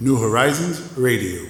[0.00, 1.42] New Horizons Radio.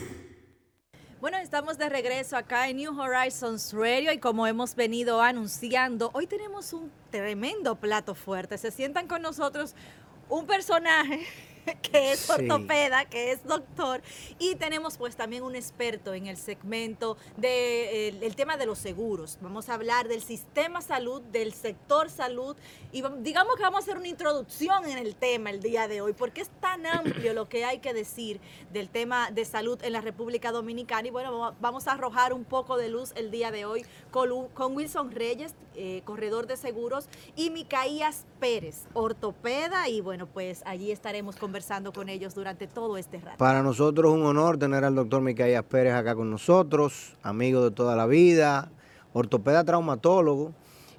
[1.21, 6.27] Bueno, estamos de regreso acá en New Horizons Radio y como hemos venido anunciando, hoy
[6.27, 8.59] tenemos un tremendo plato fuerte.
[8.59, 9.77] Se sientan con nosotros
[10.29, 11.25] un personaje
[11.83, 14.03] que es ortopeda, que es doctor,
[14.39, 19.39] y tenemos pues también un experto en el segmento del de, tema de los seguros.
[19.41, 22.57] Vamos a hablar del sistema salud, del sector salud,
[22.93, 26.13] y digamos que vamos a hacer una introducción en el tema el día de hoy,
[26.13, 28.41] porque es tan amplio lo que hay que decir
[28.73, 32.77] del tema de salud en la República Dominicana, y bueno, vamos a arrojar un poco
[32.77, 38.27] de luz el día de hoy con, Wilson Reyes, eh, corredor de seguros, y Micaías
[38.41, 43.37] Pérez, ortopeda, y bueno, pues allí estaremos conversando conversando con ellos durante todo este rato.
[43.37, 47.73] Para nosotros es un honor tener al doctor Micaías Pérez acá con nosotros, amigo de
[47.73, 48.71] toda la vida,
[49.13, 50.53] ortopeda traumatólogo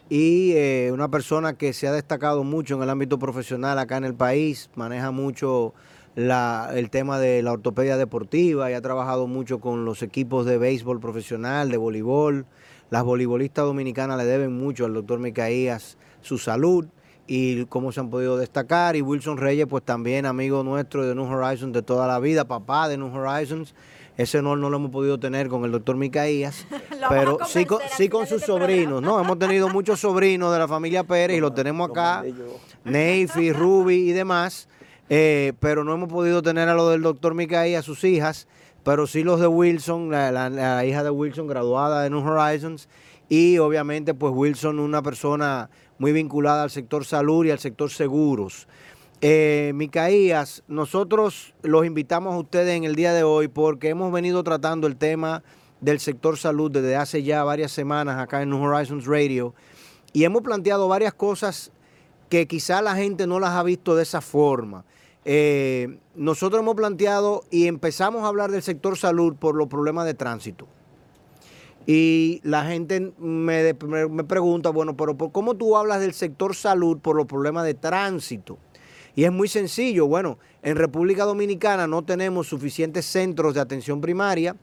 [0.09, 4.03] y eh, una persona que se ha destacado mucho en el ámbito profesional acá en
[4.03, 5.73] el país, maneja mucho
[6.17, 10.99] el tema de la ortopedia deportiva y ha trabajado mucho con los equipos de béisbol
[10.99, 12.45] profesional, de voleibol.
[12.91, 16.85] Las voleibolistas dominicanas le deben mucho al doctor Micaías su salud
[17.25, 18.97] y cómo se han podido destacar.
[18.97, 22.89] Y Wilson Reyes, pues también amigo nuestro de New Horizons de toda la vida, papá
[22.89, 23.73] de New Horizons.
[24.17, 26.67] Ese honor no lo hemos podido tener con el doctor Micaías,
[27.09, 29.21] pero sí con, sí con sus este sobrinos, ¿no?
[29.21, 32.25] Hemos tenido muchos sobrinos de la familia Pérez y los tenemos acá,
[32.83, 34.67] Neyfi, Ruby y demás,
[35.09, 38.49] eh, pero no hemos podido tener a lo del doctor Micaías, sus hijas,
[38.83, 42.87] pero sí los de Wilson, la hija de Wilson graduada de New Horizons
[43.31, 45.69] y obviamente pues Wilson una persona
[45.99, 48.67] muy vinculada al sector salud y al sector seguros.
[49.21, 54.43] Eh, Micaías, nosotros los invitamos a ustedes en el día de hoy porque hemos venido
[54.43, 55.43] tratando el tema
[55.79, 59.53] del sector salud desde hace ya varias semanas acá en New Horizons Radio
[60.11, 61.71] y hemos planteado varias cosas
[62.27, 64.83] que quizá la gente no las ha visto de esa forma.
[65.23, 70.13] Eh, nosotros hemos planteado y empezamos a hablar del sector salud por los problemas de
[70.13, 70.67] tránsito.
[71.85, 77.15] Y la gente me, me, pregunta, bueno, pero ¿cómo tú hablas del sector salud por
[77.15, 78.57] los problemas de tránsito?
[79.15, 84.55] Y es muy sencillo, bueno, en República Dominicana no tenemos suficientes centros de atención primaria,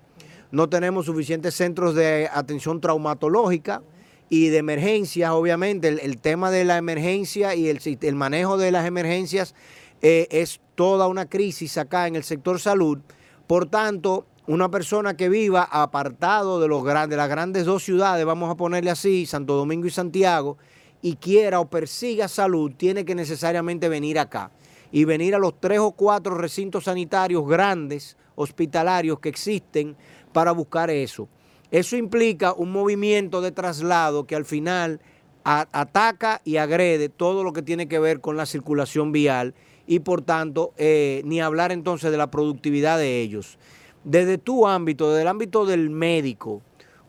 [0.51, 3.83] no tenemos suficientes centros de atención traumatológica
[4.31, 9.55] y de emergencias, obviamente, el, tema de la emergencia y el manejo de las emergencias
[10.03, 12.99] eh, es toda una crisis acá en el sector salud.
[13.47, 18.51] Por tanto, una persona que viva apartado de, los grandes, las grandes dos ciudades, vamos
[18.51, 20.57] a ponerle así, Santo Domingo y Santiago,
[21.03, 24.51] y quiera o persiga salud, tiene que necesariamente venir acá
[24.91, 29.97] y venir a los tres o cuatro recintos sanitarios grandes, hospitalarios que existen
[30.33, 31.29] para buscar eso.
[31.71, 35.01] Eso implica un movimiento de traslado que al final
[35.45, 39.55] ataca y agrede todo lo que tiene que ver con la circulación vial
[39.89, 43.59] y por tanto eh, ni hablar entonces de la productividad de ellos
[44.05, 46.63] desde tu ámbito, desde el ámbito del médico,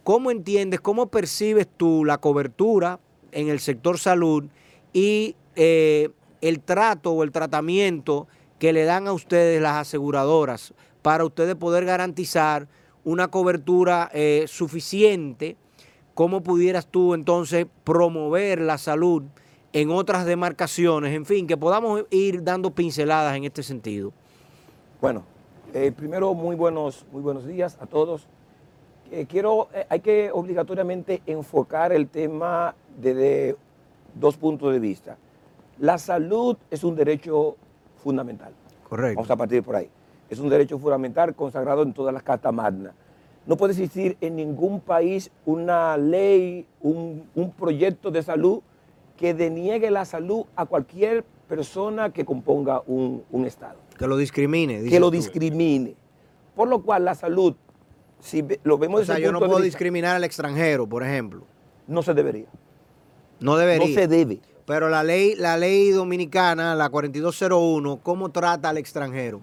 [0.03, 2.99] ¿cómo entiendes, cómo percibes tú la cobertura
[3.31, 4.45] en el sector salud
[4.91, 6.09] y eh,
[6.41, 11.85] el trato o el tratamiento que le dan a ustedes las aseguradoras para ustedes poder
[11.85, 12.67] garantizar
[13.03, 15.55] una cobertura eh, suficiente?
[16.15, 19.23] ¿Cómo pudieras tú entonces promover la salud
[19.73, 21.13] en otras demarcaciones?
[21.13, 24.11] En fin, que podamos ir dando pinceladas en este sentido.
[25.01, 25.23] Bueno,
[25.73, 28.27] eh, primero, muy buenos, muy buenos días a todos.
[29.11, 33.55] Eh, quiero, eh, hay que obligatoriamente enfocar el tema desde
[34.13, 35.17] dos puntos de vista.
[35.79, 37.55] La salud es un derecho
[38.03, 38.53] fundamental.
[38.87, 39.15] Correcto.
[39.15, 39.89] Vamos a partir por ahí.
[40.29, 42.93] Es un derecho fundamental consagrado en todas las cartas magnas.
[43.45, 47.23] No puede existir en ningún país una ley, un,
[47.57, 48.61] proyecto de salud
[49.19, 53.75] que deniegue la salud a cualquier persona que componga un Estado.
[53.97, 54.83] Que lo discrimine.
[54.85, 55.95] Que lo discrimine.
[56.55, 57.53] Por lo cual la salud,
[58.21, 61.43] si lo vemos o sea, yo no puedo discriminar al extranjero, por ejemplo.
[61.85, 62.45] No se debería.
[63.41, 63.87] No debería.
[63.87, 64.39] No se debe.
[64.65, 69.41] Pero la ley, la ley dominicana, la 4201, ¿cómo trata al extranjero?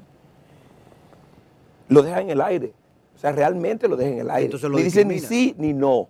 [1.88, 2.72] Lo deja en el aire.
[3.14, 4.44] O sea, realmente lo deja en el aire.
[4.46, 6.08] Entonces lo dice ni sí ni no.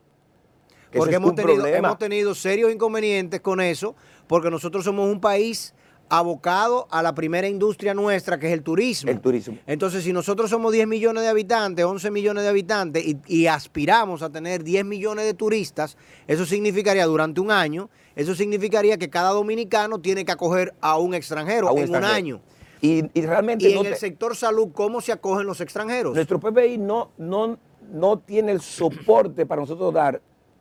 [0.97, 3.95] Porque hemos tenido, hemos tenido serios inconvenientes con eso,
[4.27, 5.75] porque nosotros somos un país
[6.09, 9.11] abocado a la primera industria nuestra, que es el turismo.
[9.11, 9.59] El turismo.
[9.67, 14.23] Entonces, si nosotros somos 10 millones de habitantes, 11 millones de habitantes, y, y aspiramos
[14.23, 15.97] a tener 10 millones de turistas,
[16.29, 21.13] eso significaría durante un año, eso significaría que cada dominicano tiene que acoger a un
[21.15, 22.13] extranjero A un en extranjero.
[22.13, 22.41] un año.
[22.81, 26.15] Y, y realmente Y no en el sector salud, ¿cómo se acogen los extranjeros?
[26.15, 27.59] nuestro PBI no, no,
[27.91, 30.21] no tiene el soporte para nosotros dar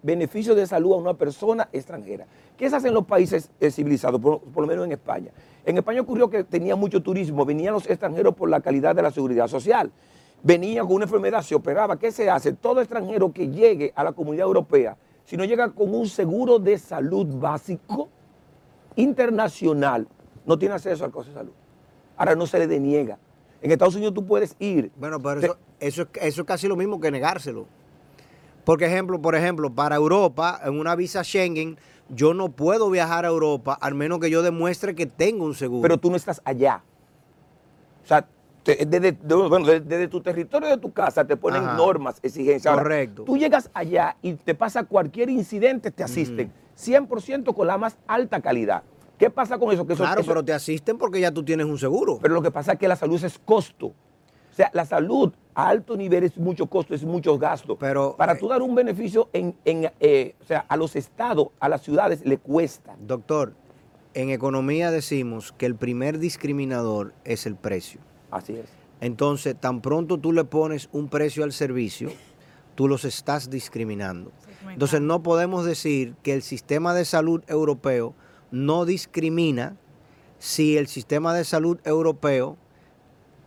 [0.09, 2.25] beneficios de salud a una persona extranjera.
[2.55, 5.31] ¿Qué se hace en los países eh, civilizados, por, por lo menos en España?
[5.65, 9.09] En España ocurrió que tenía mucho turismo, venían los extranjeros por la calidad de la
[9.11, 9.91] seguridad social.
[10.43, 11.97] Venía con una enfermedad, se operaba.
[11.97, 12.53] ¿Qué se hace?
[12.53, 16.77] Todo extranjero que llegue a la comunidad europea, si no llega con un seguro de
[16.77, 18.09] salud básico,
[18.95, 20.07] internacional,
[20.45, 21.51] no tiene acceso al costo de salud.
[22.17, 23.17] Ahora no se le deniega.
[23.61, 24.91] En Estados Unidos tú puedes ir.
[24.97, 27.65] Bueno, pero Te- eso, eso, es- eso es casi lo mismo que negárselo.
[28.65, 31.77] Porque ejemplo, por ejemplo, para Europa, en una visa Schengen,
[32.09, 35.81] yo no puedo viajar a Europa al menos que yo demuestre que tengo un seguro.
[35.83, 36.83] pero tú no estás allá.
[38.03, 38.27] O sea,
[38.65, 41.77] desde, tu territorio de tu casa te ponen Ajá.
[41.77, 42.65] normas, exigencias.
[42.65, 43.23] Ahora, Correcto.
[43.23, 46.51] tú llegas allá y te pasa cualquier incidente, te asisten.
[46.75, 48.83] 100% con la más alta calidad.
[49.17, 49.85] ¿Qué pasa con eso?
[49.87, 52.17] Que eso- claro, eso- pero te asisten porque ya tú tienes un seguro.
[52.21, 53.93] pero lo que pasa es que la salud es costo.
[54.55, 57.75] O sea, la salud a alto nivel es mucho costo, es muchos gastos.
[57.77, 61.49] Pero, Para eh, tú dar un beneficio en, en, eh, o sea, a los estados,
[61.59, 62.95] a las ciudades, le cuesta.
[63.05, 63.53] Doctor,
[64.13, 67.99] en economía decimos que el primer discriminador es el precio.
[68.31, 68.69] Así es.
[69.01, 72.13] Entonces, tan pronto tú le pones un precio al servicio,
[72.75, 74.31] tú los estás discriminando.
[74.69, 78.13] Entonces, no podemos decir que el sistema de salud europeo
[78.51, 79.75] no discrimina
[80.39, 82.55] si el sistema de salud europeo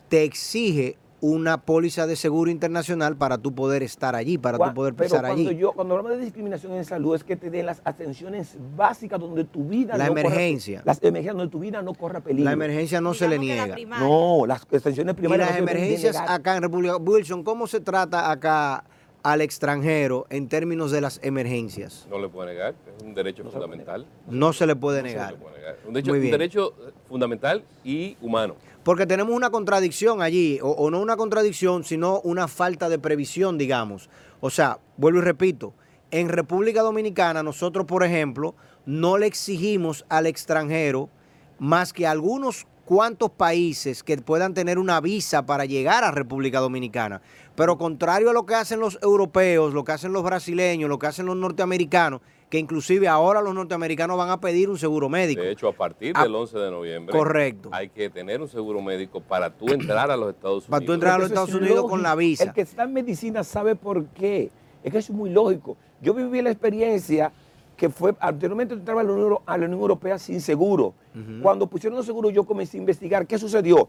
[0.08, 4.94] te exige una póliza de seguro internacional para tú poder estar allí, para tú poder
[4.94, 5.56] pero cuando allí.
[5.56, 9.42] Yo, cuando hablamos de discriminación en salud es que te den las atenciones básicas donde
[9.42, 10.80] tu vida La no corra- emergencia.
[10.84, 12.44] las emergencias donde tu vida no corra peligro.
[12.44, 13.76] La emergencia no se le la niega.
[13.98, 15.48] No, las atenciones Y primarias.
[15.50, 18.84] las no se deben emergencias acá en República Wilson, ¿cómo se trata acá
[19.24, 22.06] al extranjero en términos de las emergencias?
[22.08, 24.06] No le puede negar, es un derecho No se fundamental.
[24.28, 25.32] No se le puede No se negar.
[25.32, 25.76] le puede negar.
[25.84, 26.30] Un derecho, Muy un bien.
[26.32, 28.54] derecho eh, fundamental y humano.
[28.88, 34.08] Porque tenemos una contradicción allí, o, no una contradicción, sino una falta de previsión, digamos.
[34.40, 35.74] O sea, vuelvo y repito,
[36.10, 38.54] en República Dominicana nosotros, por ejemplo,
[38.86, 41.10] no le exigimos al extranjero
[41.58, 47.20] más que algunos cuantos países que puedan tener una visa para llegar a República Dominicana.
[47.56, 51.08] Pero contrario a lo que hacen los europeos, lo que hacen los brasileños, lo que
[51.08, 55.42] hacen los norteamericanos, que inclusive ahora los norteamericanos van a pedir un seguro médico.
[55.42, 57.68] De hecho, a partir Ah, del 11 de noviembre, correcto.
[57.72, 60.70] hay que tener un seguro médico para tú entrar a los Estados Unidos.
[60.70, 62.44] Para tú entrar a los Estados es Unidos con la visa.
[62.44, 64.50] El que está en medicina sabe por qué.
[64.82, 65.76] Es que eso es muy lógico.
[66.00, 67.32] Yo viví la experiencia
[67.76, 70.94] que fue, anteriormente yo entraba a la Unión, a la Unión Europea sin seguro.
[71.42, 73.88] Cuando pusieron los seguros yo comencé a investigar qué sucedió.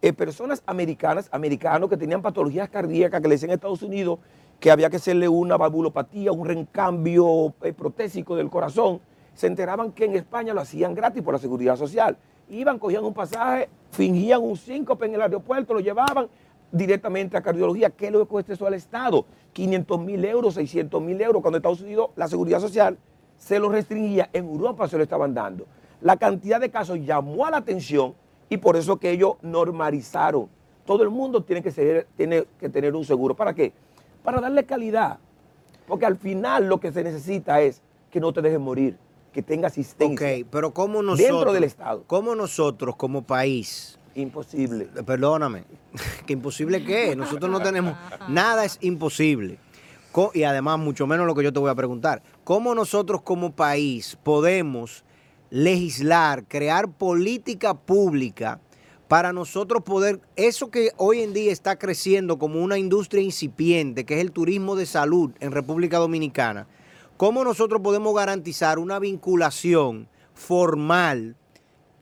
[0.00, 4.20] Eh, personas americanas, americanos que tenían patologías cardíacas que le decían a Estados Unidos
[4.60, 9.00] que había que hacerle una valvulopatía, un recambio eh, protésico del corazón,
[9.34, 12.16] se enteraban que en España lo hacían gratis por la seguridad social.
[12.50, 16.28] Iban, cogían un pasaje, fingían un síncope en el aeropuerto, lo llevaban
[16.72, 17.90] directamente a cardiología.
[17.90, 19.26] ¿Qué le cuesta eso al Estado?
[19.52, 21.40] 500 mil euros, 600 mil euros.
[21.40, 22.98] Cuando Estados Unidos la seguridad social
[23.36, 25.66] se lo restringía, en Europa se lo estaban dando.
[26.00, 28.14] La cantidad de casos llamó a la atención
[28.48, 30.48] y por eso que ellos normalizaron.
[30.84, 33.36] Todo el mundo tiene que, tiene que tener un seguro.
[33.36, 33.72] ¿Para qué?
[34.22, 35.18] Para darle calidad.
[35.86, 38.96] Porque al final lo que se necesita es que no te dejes morir,
[39.32, 40.38] que tenga asistencia.
[40.38, 42.04] Ok, pero ¿cómo nosotros, Dentro del Estado.
[42.06, 44.86] ¿cómo nosotros como país, Imposible.
[45.06, 45.64] perdóname,
[46.26, 47.16] que imposible qué?
[47.16, 47.94] Nosotros no tenemos,
[48.28, 49.58] nada es imposible.
[50.34, 52.22] Y además, mucho menos lo que yo te voy a preguntar.
[52.42, 55.04] ¿Cómo nosotros como país podemos
[55.50, 58.60] legislar, crear política pública
[59.08, 64.14] para nosotros poder, eso que hoy en día está creciendo como una industria incipiente, que
[64.14, 66.66] es el turismo de salud en República Dominicana,
[67.16, 71.36] ¿cómo nosotros podemos garantizar una vinculación formal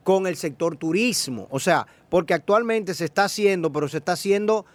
[0.03, 1.47] con el sector turismo?
[1.49, 4.65] O sea, porque actualmente se está haciendo, pero se está haciendo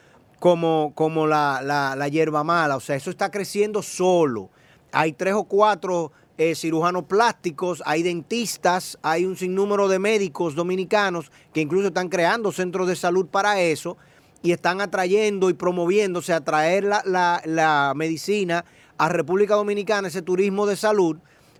[0.40, 4.48] como, como la, la, la hierba mala, o sea, eso está creciendo solo.
[4.90, 11.30] Hay tres o cuatro eh, cirujanos plásticos, hay dentistas, hay un sinnúmero de médicos dominicanos
[11.52, 13.96] que incluso están creando centros de salud para eso
[14.42, 18.64] y están atrayendo y promoviéndose a traer la, la- la medicina
[18.98, 21.16] a República Dominicana, ese turismo de salud,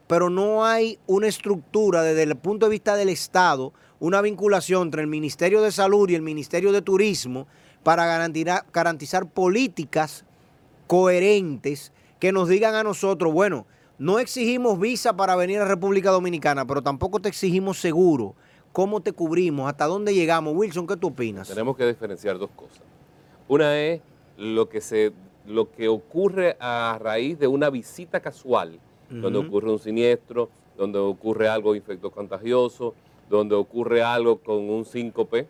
[0.07, 5.02] pero no hay una estructura desde el punto de vista del Estado, una vinculación entre
[5.02, 7.47] el Ministerio de Salud y el Ministerio de Turismo
[7.85, 10.25] para garantizar, garantizar políticas
[10.87, 13.67] coherentes que nos digan a nosotros, bueno,
[14.02, 18.35] no exigimos visa para venir a República Dominicana, pero tampoco te exigimos seguro.
[18.73, 19.68] ¿Cómo te cubrimos?
[19.68, 20.54] ¿Hasta dónde llegamos?
[20.56, 21.47] Wilson, ¿qué tú opinas?
[21.47, 22.82] Tenemos que diferenciar dos cosas.
[23.47, 24.00] Una es
[24.37, 25.12] lo que, se,
[25.47, 31.47] lo que ocurre a raíz de una visita casual, donde ocurre un siniestro, donde ocurre
[31.47, 32.94] algo infecto contagioso,
[33.30, 35.47] donde ocurre algo con un síncope,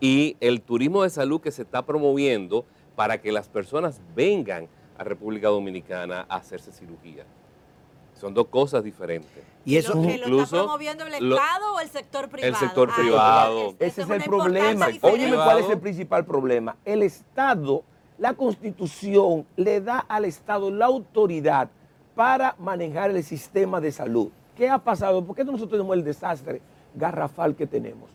[0.00, 2.64] y el turismo de salud que se está promoviendo
[2.96, 7.26] para que las personas vengan a República Dominicana a hacerse cirugía.
[8.22, 9.42] Son dos cosas diferentes.
[9.64, 12.54] Y eso, ¿Lo que lo incluso está promoviendo el lo- Estado o el sector privado?
[12.54, 13.74] sector Ahí, privado.
[13.80, 14.86] Ese es una el problema.
[15.00, 16.76] Óyeme cuál es el principal problema.
[16.84, 17.82] El Estado,
[18.18, 21.68] la Constitución le da al Estado la autoridad
[22.14, 24.28] para manejar el sistema de salud.
[24.56, 25.24] ¿Qué ha pasado?
[25.24, 26.62] ¿Por qué nosotros tenemos el desastre
[26.94, 28.08] garrafal que tenemos?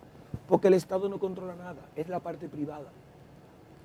[0.47, 2.87] Porque el Estado no controla nada, es la parte privada.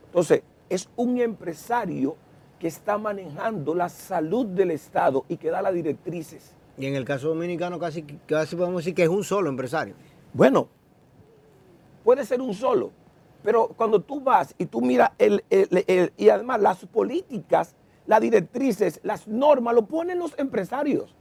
[0.07, 2.15] Entonces, es un empresario
[2.63, 6.55] que está manejando la salud del Estado y que da las directrices.
[6.79, 9.97] y en el caso dominicano casi, casi podemos decir que es un solo empresario.
[10.33, 10.69] Bueno,
[12.05, 12.93] puede ser un solo,
[13.43, 17.75] pero cuando tú vas y tú miras el, el- el- y además las políticas,
[18.07, 21.17] las directrices, las normas, lo ponen los empresarios.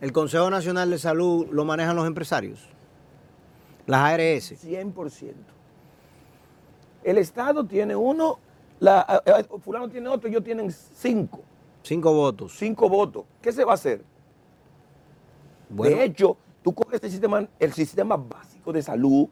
[0.00, 2.68] El Consejo Nacional de Salud lo manejan los empresarios.
[3.86, 4.52] Las ARS.
[4.64, 5.32] 100%.
[7.02, 8.38] El Estado tiene uno,
[8.78, 9.22] la,
[9.62, 11.40] fulano tiene otro, ellos tienen cinco,
[11.82, 12.52] Cinco votos.
[12.58, 13.24] cinco votos.
[13.40, 14.02] ¿Qué se va a hacer?
[15.68, 19.28] Bueno, De hecho, tú coges el sistema, el sistema básico de salud,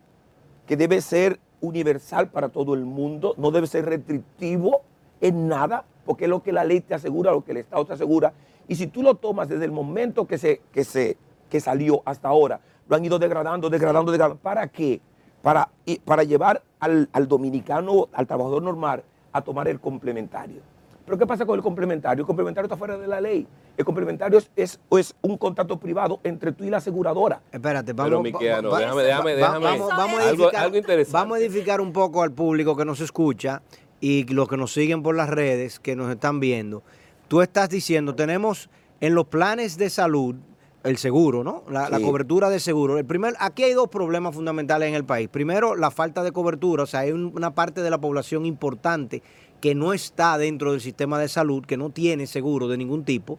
[0.66, 4.82] que debe ser universal para todo el mundo, no debe ser restrictivo
[5.20, 7.92] en nada, porque es lo que la ley te asegura, lo que el Estado te
[7.94, 8.32] asegura.
[8.68, 11.16] Y si tú lo tomas desde el momento que, se, que, se,
[11.50, 14.40] que salió hasta ahora, lo han ido degradando, degradando, degradando.
[14.40, 15.00] ¿Para qué?
[15.42, 15.70] Para,
[16.04, 20.62] para llevar al, al dominicano, al trabajador normal, a tomar el complementario.
[21.04, 22.22] Pero ¿qué pasa con el complementario?
[22.22, 23.46] El complementario está fuera de la ley.
[23.76, 27.42] El complementario es, es, es un contrato privado entre tú y la aseguradora.
[27.52, 29.64] espérate, vamos, Pero, Miquiano, va- déjame, déjame, va- déjame.
[29.66, 31.12] vamos, vamos a algo, edificar, algo interesante.
[31.18, 33.60] vamos a edificar un poco al público que nos escucha
[34.00, 36.82] y los que nos siguen por las redes, que nos están viendo.
[37.28, 40.36] Tú estás diciendo, tenemos en los planes de salud
[40.84, 41.64] el seguro, ¿no?
[41.70, 42.98] La, cobertura de seguro.
[42.98, 45.28] El primer, aquí hay dos problemas fundamentales en el país.
[45.30, 49.22] Primero, la falta de cobertura, o sea, hay un- una parte de la población importante
[49.62, 53.38] que no está dentro del sistema de salud, que no tiene seguro de ningún tipo,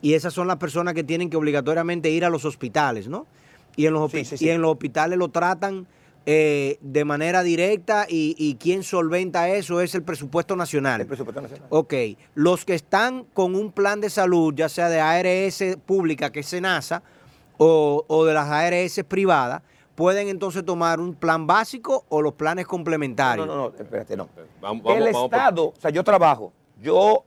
[0.00, 3.26] y esas son las personas que tienen que obligatoriamente ir a los hospitales, ¿no?
[3.76, 4.46] Y en los, sí, sí.
[4.46, 5.86] Y en los hospitales lo tratan
[6.28, 11.00] eh, de manera directa y, y quien solventa eso es el presupuesto nacional.
[11.02, 11.66] El presupuesto nacional.
[11.70, 11.94] Ok,
[12.34, 16.46] los que están con un plan de salud, ya sea de ARS pública, que es
[16.46, 17.02] SENASA,
[17.58, 19.62] o, o de las ARS privadas,
[19.94, 23.46] pueden entonces tomar un plan básico o los planes No, complementarios.
[23.46, 24.28] no, no, espérate, no.
[24.60, 26.52] Vamos, vamos, el vamos por- Estado, o sea, yo trabajo,
[26.82, 27.24] yo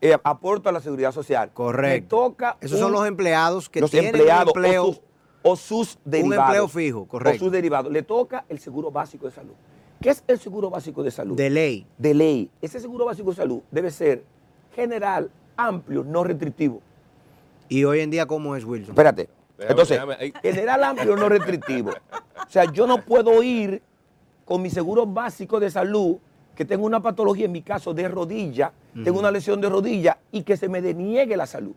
[0.00, 1.50] eh, aporto a la seguridad social.
[1.54, 2.16] Correcto.
[2.16, 4.84] Me toca Esos son los empleados que los tienen empleados empleo.
[4.84, 5.00] o sus,
[5.46, 6.46] o sus derivados.
[6.46, 7.36] empleo fijo, correcto.
[7.36, 7.92] O sus derivados.
[7.92, 9.52] Le toca el seguro básico de salud.
[10.00, 11.36] ¿Qué es el seguro básico de salud?
[11.36, 11.86] de ley.
[11.98, 12.50] de ley.
[12.62, 14.24] Ese seguro básico de salud debe ser
[14.74, 16.80] general, amplio, no restrictivo.
[17.68, 18.90] Y hoy en día, ¿cómo es, Wilson?
[18.92, 19.28] Espérate.
[19.58, 21.90] Déjame- Entonces, déjame- general, amplio, no restrictivo.
[21.90, 23.82] O sea, yo no puedo ir
[24.44, 26.16] con mi seguro básico de salud,
[26.56, 28.72] que tengo una patología, en mi caso, de rodilla,
[29.04, 31.74] tengo una lesión de rodilla y que se me deniegue la salud.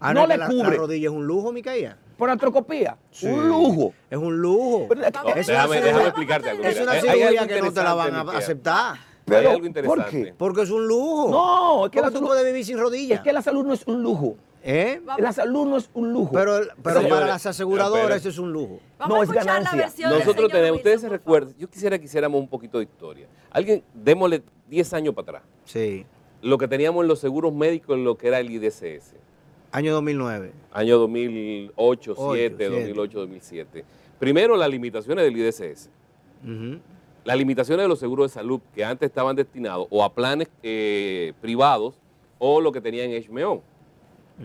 [0.00, 0.70] Ah, no le la, cubre.
[0.70, 1.96] La rodilla es un lujo, Micaía.
[2.16, 2.96] Por atrocopía.
[3.10, 3.26] Sí.
[3.26, 3.92] Un lujo.
[4.10, 4.86] Es un lujo.
[4.88, 6.64] Pero- No, Es déjame, explicarte algo.
[6.64, 8.38] Es una hay- hay cirugía que no te la van a Miquel.
[8.38, 8.96] aceptar.
[9.26, 10.10] Pero, hay algo ¿por interesante.
[10.24, 10.34] qué?
[10.38, 11.28] Porque es un lujo.
[11.30, 13.18] No, es que la tú salud, puedes vivir sin rodillas.
[13.18, 14.36] es que la salud no es un lujo.
[14.68, 15.00] ¿Eh?
[15.18, 16.30] La salud no es un lujo.
[16.32, 18.80] Pero, pero Señores, para las aseguradoras eso es un lujo.
[18.98, 19.78] Vamos No, a es escuchar la ganancia.
[19.78, 22.84] versión del Nosotros tenemos, ustedes se por recuerdan, yo quisiera que hiciéramos un poquito de
[22.84, 23.26] historia.
[23.50, 25.42] Alguien, démosle 10 años para atrás.
[25.66, 26.04] Sí.
[26.42, 29.14] Lo que teníamos en los seguros médicos, lo que era el IDCS.
[29.76, 30.52] Año 2009.
[30.72, 32.70] Año 2008, Ocho, 2007, siete.
[32.94, 33.84] 2008, 2007.
[34.18, 35.90] Primero, las limitaciones del IDCS.
[36.42, 36.78] Ujú.
[37.24, 41.34] Las limitaciones de los seguros de salud que antes estaban destinados o a planes eh,
[41.42, 41.94] privados
[42.38, 43.62] o lo que tenía en HMO,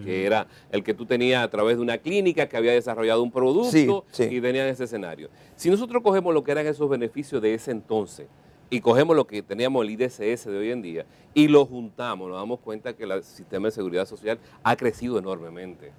[0.04, 3.32] que era el que tú tenías a través de una clínica que había desarrollado un
[3.32, 4.36] producto Sí, sí.
[4.36, 5.30] y tenían ese escenario.
[5.56, 8.28] Si nosotros cogemos lo que eran esos beneficios de ese entonces
[8.72, 12.38] y cogemos lo que teníamos el IDCS de hoy en día y lo juntamos, nos
[12.40, 15.92] damos cuenta que el sistema de seguridad social ha crecido enormemente.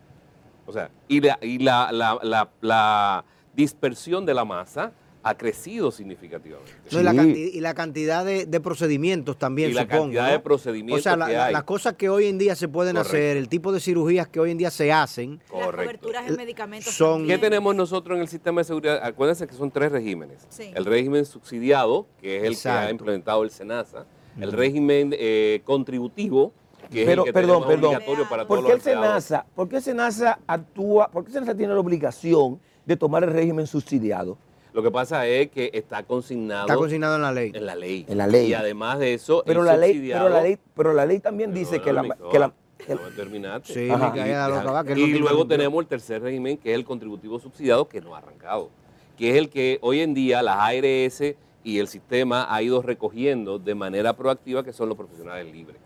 [0.66, 3.24] O sea, y la, y la- la
[3.54, 4.92] dispersión de la masa
[5.24, 6.72] ha crecido significativamente.
[6.90, 7.16] No, y, la Sí.
[7.16, 10.02] canti- y la cantidad de, de procedimientos también, Y la supongo.
[10.04, 10.32] cantidad ¿no?
[10.32, 11.52] de procedimientos O sea, la- que la- hay.
[11.52, 13.16] las cosas que hoy en día se pueden Correcto.
[13.16, 16.92] hacer, el tipo de cirugías que hoy en día se hacen, Las coberturas en medicamentos
[16.94, 17.38] Son- también.
[17.40, 19.00] ¿Qué tenemos nosotros en el sistema de seguridad?
[19.02, 20.44] Acuérdense que son tres regímenes.
[20.48, 20.72] Sí.
[20.74, 24.06] El régimen subsidiado, que es el que ha implementado el SENASA.
[24.40, 26.52] El régimen eh, contributivo,
[26.90, 27.94] que Pero, es el que perdón, perdón.
[27.94, 28.80] obligatorio para ¿Por todos qué el.
[28.82, 33.22] SENASA, por qué el SENASA actúa, por qué el SENASA tiene la obligación de tomar
[33.24, 34.36] el régimen subsidiado.
[34.72, 37.52] Lo que pasa es que está consignado, Está consignado en la ley.
[37.54, 38.06] en la ley.
[38.08, 38.48] En la ley.
[38.48, 41.18] Y además de eso, Pero el la ley, subsidiado- pero la ley, pero la ley
[41.20, 42.52] también dice que la, que la- que la-
[43.00, 43.72] déjame terminarte.
[43.74, 44.10] Sí, Ajá.
[44.10, 47.38] Micaela, lo que y no te luego tenemos el tercer régimen, que es el contributivo
[47.38, 48.70] subsidiado, que no ha arrancado,
[49.16, 53.58] que es el que hoy en día las ARS y el sistema ha ido recogiendo
[53.58, 55.76] de manera proactiva, que son los profesionales libres,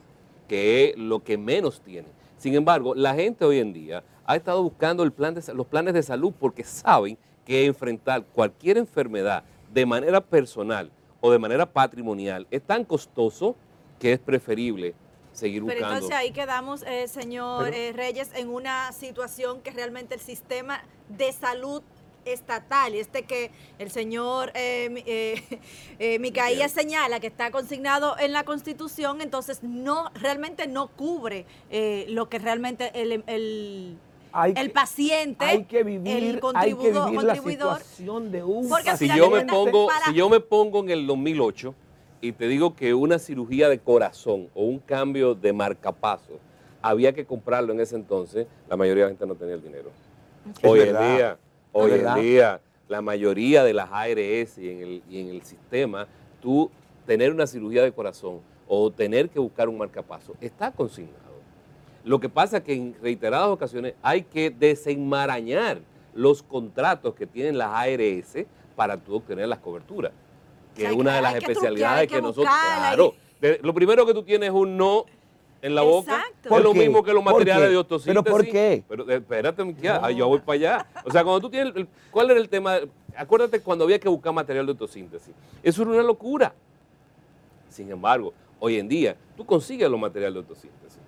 [0.49, 2.11] que es lo que menos tienen.
[2.38, 5.93] Sin embargo, la gente hoy en día ha estado buscando el plan de los planes
[5.93, 12.47] de salud porque saben que enfrentar cualquier enfermedad de manera personal o de manera patrimonial
[12.50, 13.57] es tan costoso
[13.99, 14.95] que es preferible
[15.33, 15.95] seguir Pero buscando.
[15.95, 20.83] entonces ahí quedamos, eh, señor Pero- eh, Reyes, en una situación que realmente el sistema
[21.09, 21.83] de salud
[22.25, 25.61] estatal, y este que el señor eh, eh,
[26.00, 32.07] eh, Micaías señala que está consignado en la Constitución, entonces no realmente no cubre eh,
[32.09, 33.97] lo que realmente el, el,
[34.38, 38.31] hay el que- paciente, hay que vivir, el hay que contribuidor, vivir la contribuidor situación
[38.33, 41.07] de un Porque si yo de me pongo, para- si yo me pongo en el
[41.07, 41.75] 2008
[42.21, 46.38] y te digo que una cirugía de corazón o un cambio de marcapaso
[46.83, 49.90] había que comprarlo en ese entonces, la mayoría de la gente no tenía el dinero.
[50.62, 51.38] Es hoy verdad, en día,
[51.73, 56.07] hoy en día, la mayoría de las ARS y en, el, y en el sistema,
[56.40, 56.71] tú
[57.07, 61.25] tener una cirugía de corazón o tener que buscar un marcapaso está consignado.
[62.06, 65.80] Lo que pasa es que en reiteradas ocasiones hay que desenmarañar
[66.14, 68.46] los contratos que tienen las ARS
[68.76, 70.12] para tú obtener las coberturas,
[70.76, 73.58] que O sea, es una de las que especialidades hay que, que nosotros, claro, de-
[73.60, 75.04] lo primero que tú tienes es un no
[75.62, 76.36] en la boca, Exacto.
[76.44, 76.78] es ¿Por lo qué?
[76.78, 78.22] mismo que los ¿Por materiales de autosíntesis.
[78.22, 78.84] ¿Pero por qué?
[78.88, 80.86] Pero eh, espérate, ah, yo voy para allá.
[81.04, 82.76] O sea, cuando tú tienes, el- ¿cuál era el tema?
[83.16, 85.34] Acuérdate cuando había que buscar material de autosíntesis.
[85.60, 86.54] Eso era una locura.
[87.68, 91.00] Sin embargo, hoy en día, tú consigues los materiales de autosíntesis.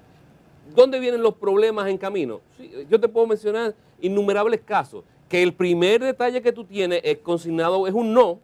[0.74, 2.40] ¿Dónde vienen los problemas en camino?
[2.56, 7.18] Sí, yo te puedo mencionar innumerables casos, que el primer detalle que tú tienes es
[7.18, 8.40] consignado, es un no,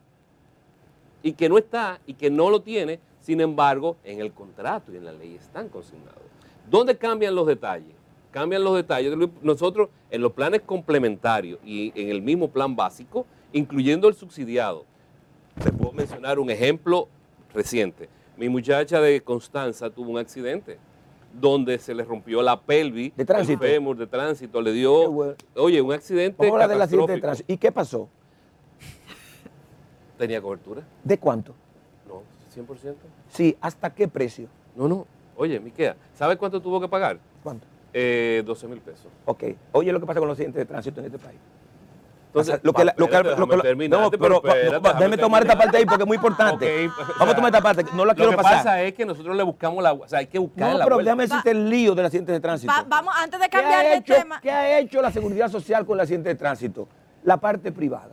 [1.23, 4.97] y que no está, y que no lo tiene, sin embargo, en el contrato y
[4.97, 6.23] en la ley están consignados.
[6.71, 7.95] ¿Dónde cambian los detalles?
[8.31, 9.17] Cambian los detalles.
[9.43, 14.85] Nosotros, en los planes complementarios y en el mismo plan básico, incluyendo el subsidiado,
[15.63, 17.09] te puedo mencionar un ejemplo
[17.55, 18.09] reciente.
[18.37, 20.79] Mi muchacha de Constanza tuvo un accidente
[21.41, 23.65] donde se le rompió la pelvis, De tránsito.
[23.65, 25.35] el fémur de tránsito, le dio, bueno.
[25.57, 27.53] oye, un accidente Vamos del accidente de tránsito.
[27.53, 28.09] ¿Y qué pasó?
[30.19, 30.83] ¿Tenía cobertura?
[31.03, 31.55] ¿De cuánto?
[32.09, 32.23] No,
[32.55, 32.95] 100%.
[33.29, 34.49] Sí, ¿hasta qué precio?
[34.77, 35.07] No, no.
[35.37, 37.19] Oye, Miquea, ¿sabes cuánto tuvo que pagar?
[37.43, 37.67] ¿Cuánto?
[37.93, 39.07] Eh, 12 mil pesos.
[39.25, 39.45] Ok.
[39.73, 41.39] Oye, lo que pasa con los accidentes de tránsito en este país.
[42.35, 45.43] Entonces, lo que la- lo que- lo que- terminar, no, pero pero va- déjame tomar
[45.43, 46.87] esta parte ahí porque es muy importante.
[46.89, 48.57] O Vamos sea, a tomar esta parte, no la Lo quiero que pasar.
[48.57, 49.93] pasa es que nosotros le buscamos la...
[49.93, 51.11] O sea, hay que buscar no, la pero vuelta.
[51.13, 52.73] déjame decirte el lío del accidente de tránsito.
[52.73, 54.41] Va- vamos, antes de ¿Qué cambiar de hecho- tema.
[54.41, 56.89] ¿Qué ha hecho la seguridad social con el accidente de tránsito?
[57.23, 58.11] La parte privada.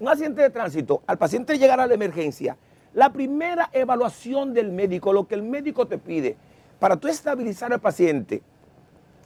[0.00, 2.56] Un accidente de tránsito, al paciente llegar a la emergencia,
[2.94, 6.36] la primera evaluación del médico, lo que el médico te pide,
[6.78, 8.40] para tú estabilizar al paciente,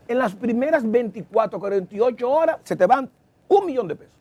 [0.09, 3.09] en las primeras 24, 48 horas se te van
[3.49, 4.13] un millón de pesos.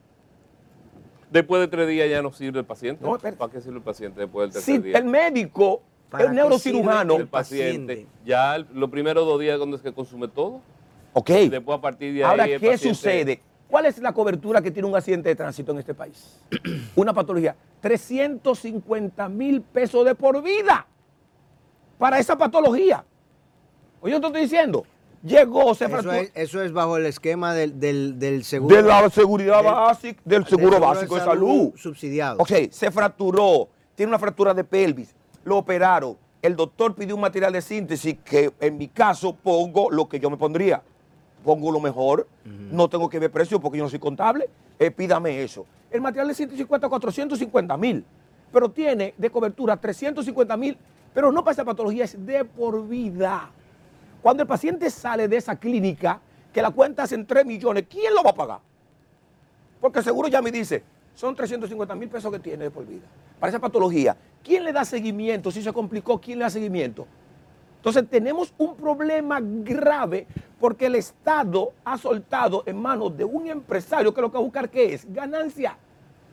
[1.32, 3.04] Después de tres días ya no sirve el paciente.
[3.04, 3.38] No, espérate.
[3.38, 4.98] ¿Para qué sirve el paciente después del tercer Si día?
[4.98, 8.08] el médico, ¿Para el neurocirujano, el paciente, paciente.
[8.26, 10.60] ya el- los primeros dos días donde es que consume todo.
[11.13, 11.30] ok.
[11.30, 13.41] Y después a partir de ahí Ahora, el ¿qué paciente- sucede?
[13.70, 16.38] ¿Cuál es la cobertura que tiene un accidente de tránsito en este país?
[16.96, 17.56] Una patología.
[17.80, 20.86] 350 mil pesos de por vida
[21.98, 23.06] para esa patología.
[24.02, 24.86] Oye, yo te estoy diciendo,
[25.23, 26.13] llegó, se Eso fracturó.
[26.15, 28.75] es, eso es bajo el esquema del, del, del seguro.
[28.75, 31.71] de la seguridad básica, del del seguro básico de salud.
[31.75, 32.38] Subsidiado.
[32.39, 36.17] Ok, se fracturó, tiene una fractura de pelvis, lo operaron.
[36.41, 40.29] El doctor pidió un material de síntesis que en mi caso pongo lo que yo
[40.29, 40.81] me pondría.
[41.43, 45.41] Pongo lo mejor, no tengo que ver precio porque yo no soy contable, eh, pídame
[45.43, 45.65] eso.
[45.89, 48.05] El material de síntesis cuesta 450 mil,
[48.51, 50.77] pero tiene de cobertura 350 mil,
[51.13, 53.49] pero no para esa patología, es de por vida.
[54.21, 56.19] Cuando el paciente sale de esa clínica,
[56.53, 58.60] que la cuenta es en 3 millones, ¿quién lo va a pagar?
[59.79, 60.84] Porque seguro ya me dice,
[61.15, 63.05] son 350 mil pesos que tiene de por vida.
[63.39, 65.49] Para esa patología, ¿quién le da seguimiento?
[65.49, 67.07] Si se complicó, ¿quién le da seguimiento?
[67.77, 70.27] Entonces tenemos un problema grave
[70.60, 74.43] porque el Estado ha soltado en manos de un empresario que lo que va a
[74.43, 75.12] buscar ¿qué es?
[75.12, 75.75] Ganancia.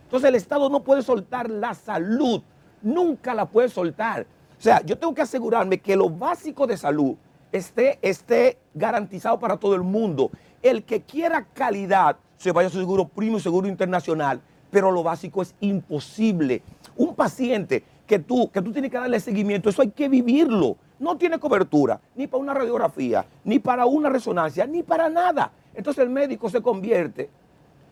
[0.04, 2.42] Entonces el Estado no puede soltar la salud,
[2.82, 4.26] nunca la puede soltar.
[4.58, 7.16] O sea, yo tengo que asegurarme que lo básico de salud
[7.52, 10.30] esté, esté garantizado para todo el mundo.
[10.62, 15.02] El que quiera calidad se vaya a su seguro primo y seguro internacional, pero lo
[15.02, 16.62] básico es imposible.
[16.96, 20.76] Un paciente que tú, que tú tienes que darle seguimiento, eso hay que vivirlo.
[20.98, 25.52] No tiene cobertura, ni para una radiografía, ni para una resonancia, ni para nada.
[25.74, 27.30] Entonces el médico se convierte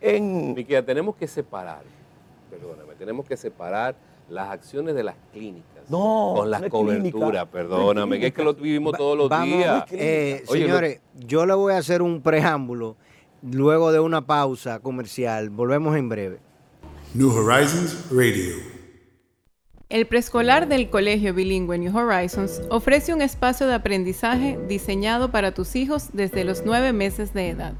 [0.01, 0.55] en...
[0.85, 1.83] Tenemos que separar,
[2.49, 3.95] perdóname, tenemos que separar
[4.29, 8.43] las acciones de las clínicas No, con las no coberturas, perdóname, no que es que
[8.43, 9.85] lo vivimos Va- todos los vamos, días.
[9.91, 12.95] eh, Oye, señores, yo le voy a hacer un preámbulo
[13.41, 15.49] luego de una pausa comercial.
[15.49, 16.39] Volvemos en breve.
[17.13, 18.55] New Horizons Radio.
[19.89, 25.77] El preescolar del Colegio Bilingüe New Horizons ofrece un espacio de aprendizaje diseñado para tus
[25.77, 27.73] hijos desde los nueve meses de edad.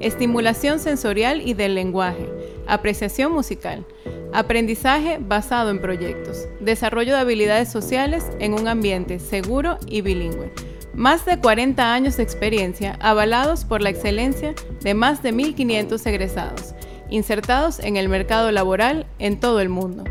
[0.00, 2.26] Estimulación sensorial y del lenguaje,
[2.66, 3.84] apreciación musical,
[4.32, 10.54] aprendizaje basado en proyectos, desarrollo de habilidades sociales en un ambiente seguro y bilingüe.
[10.94, 16.74] Más de 40 años de experiencia avalados por la excelencia de más de 1.500 egresados,
[17.10, 20.04] insertados en el mercado laboral en todo el mundo.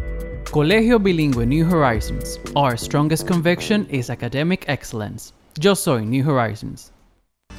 [0.51, 2.39] Colegio Bilingüe New Horizons.
[2.55, 5.31] Our strongest conviction is academic excellence.
[5.59, 6.91] Yo soy New Horizons.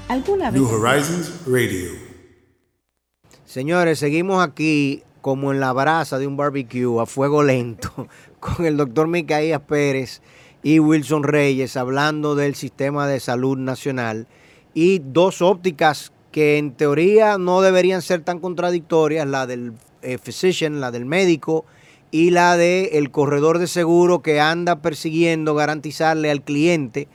[0.09, 1.93] ¿Alguna vez New Horizons Radio.
[3.45, 8.09] Señores, seguimos aquí como en la brasa de un barbecue a fuego lento
[8.41, 10.21] con el doctor Micaías Pérez
[10.65, 14.27] y Wilson Reyes hablando del sistema de salud nacional
[14.75, 20.81] y dos ópticas que en teoría no deberían ser tan contradictorias, la del eh, physician,
[20.81, 21.67] la del médico
[22.11, 27.09] y la del corredor de seguro que anda persiguiendo garantizarle al cliente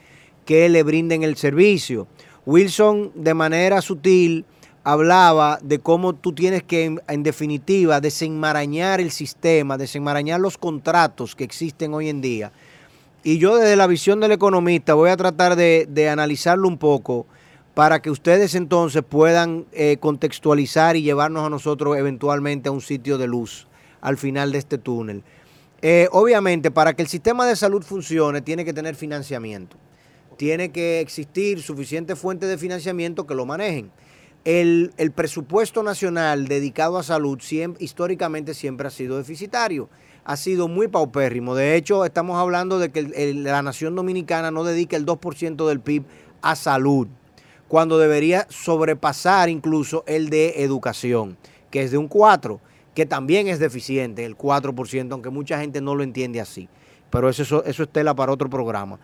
[0.44, 2.06] que le brinden el servicio.
[2.46, 4.44] Wilson de manera sutil
[4.84, 11.34] hablaba de cómo tú tienes que, en, en, definitiva, desenmarañar el sistema, desenmarañar los contratos
[11.34, 12.52] que existen hoy en día.
[13.24, 17.26] Y yo desde la visión del economista voy a tratar de, de analizarlo un poco
[17.74, 23.18] para que ustedes entonces puedan eh, contextualizar y llevarnos a nosotros eventualmente a un sitio
[23.18, 23.66] de luz
[24.06, 25.24] al final de este túnel.
[25.82, 29.76] Eh, obviamente, para que el sistema de salud funcione, tiene que tener financiamiento.
[30.36, 33.90] Tiene que existir suficiente fuente de financiamiento que lo manejen.
[34.44, 37.40] El, el, presupuesto nacional dedicado a salud
[37.80, 39.88] históricamente siempre ha sido deficitario,
[40.24, 41.56] ha sido muy paupérrimo.
[41.56, 46.04] De hecho, estamos hablando de que la nación dominicana no dedica el 2% del PIB
[46.42, 47.08] a salud,
[47.66, 51.36] cuando debería sobrepasar incluso el de educación,
[51.72, 52.60] que es de un 4%,
[52.96, 56.68] que también es deficiente, el 4%, aunque mucha gente no lo entiende así.
[57.10, 58.98] Pero eso, eso, es tela para otro programa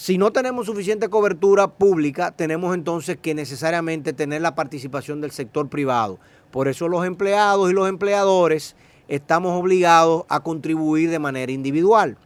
[0.00, 5.68] si no tenemos suficiente cobertura pública, tenemos entonces que necesariamente tener la participación del sector
[5.68, 6.18] privado.
[6.50, 8.76] Por eso los empleados y los empleadores
[9.08, 12.16] estamos obligados a contribuir de manera individual.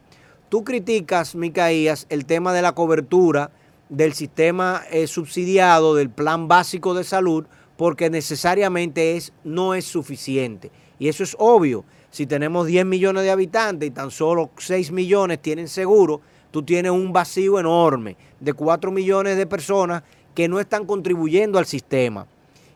[0.47, 3.51] Tú criticas, Micaías, el tema de la cobertura
[3.89, 7.45] del sistema eh, subsidiado del plan básico de salud
[7.77, 10.71] porque necesariamente es, no es suficiente.
[10.99, 11.83] Y eso es obvio.
[12.09, 16.91] Si tenemos 10 millones de habitantes y tan solo 6 millones tienen seguro, tú tienes
[16.91, 22.27] un vacío enorme de 4 millones de personas que no están contribuyendo al sistema.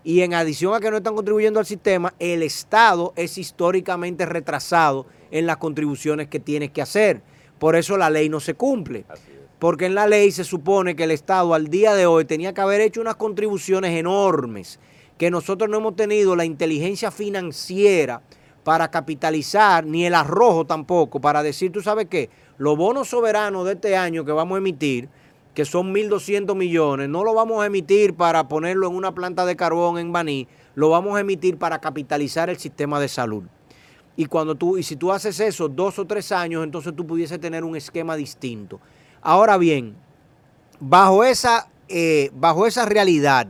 [0.03, 5.05] Y en adición a que no están contribuyendo al sistema, el Estado es históricamente retrasado
[5.29, 7.21] en las contribuciones que tiene que hacer.
[7.59, 9.05] Por eso la ley no se cumple.
[9.59, 12.62] Porque en la ley se supone que el Estado al día de hoy tenía que
[12.62, 14.79] haber hecho unas contribuciones enormes,
[15.19, 18.21] que nosotros no hemos tenido la inteligencia financiera
[18.63, 23.73] para capitalizar, ni el arrojo tampoco, para decir, tú sabes qué, los bonos soberanos de
[23.73, 25.10] este año que vamos a emitir,
[25.53, 29.58] que son 1.200 millones, no lo vamos a emitir para ponerlo en una planta de
[29.58, 33.43] carbón en Baní, lo vamos a emitir para capitalizar el sistema de salud.
[34.15, 37.38] Y cuando tú, y si tú haces eso dos o tres años, entonces tú pudiese
[37.38, 38.79] tener un esquema distinto.
[39.21, 39.97] Ahora bien,
[40.79, 43.49] bajo esa, eh, bajo esa realidad,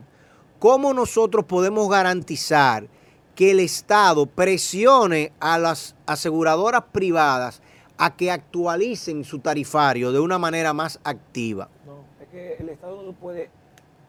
[0.59, 2.87] ¿cómo nosotros podemos garantizar
[3.35, 7.61] que el Estado presione a las aseguradoras privadas
[7.97, 11.69] a que actualicen su tarifario de una manera más activa?
[11.85, 13.49] No, es que el Estado no puede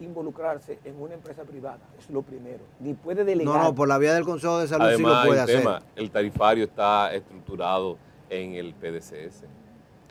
[0.00, 3.54] involucrarse en una empresa privada, es lo primero, ni puede delegar.
[3.54, 5.58] No, no, por la vía del Consejo de Salud Además, sí lo puede el hacer.
[5.58, 7.98] tema, el tarifario está estructurado
[8.30, 9.44] en el PDCS.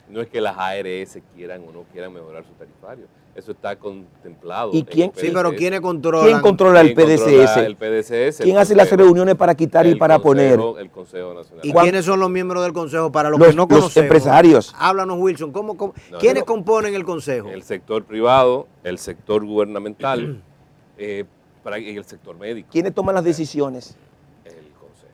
[0.08, 3.06] No es que las ARS quieran o no quieran mejorar su tarifario.
[3.34, 4.70] Eso está contemplado.
[4.74, 5.54] ¿Y quién- Sí, pero.
[5.54, 6.26] ¿quiénes controlan?
[6.26, 7.56] ¿Quién controla el ¿Quién controla PDCS?
[7.64, 8.38] El PDCS.
[8.42, 10.58] ¿Quién el hace las reuniones para quitar y para poner?
[10.78, 11.64] El Consejo Nacional.
[11.64, 13.12] ¿Y ¿Cuán- quiénes son los miembros del Consejo?
[13.12, 13.96] Para los, Los- que no los conocemos.
[13.96, 14.74] empresarios.
[14.78, 15.52] Háblanos, Wilson.
[15.52, 17.48] ¿cómo, cómo- No, ¿Quiénes componen el Consejo?
[17.48, 20.42] El sector privado, el sector gubernamental
[20.98, 21.24] eh,
[21.62, 22.68] para- y el sector médico.
[22.72, 23.96] ¿Quiénes toman las decisiones?
[24.44, 25.12] El Consejo.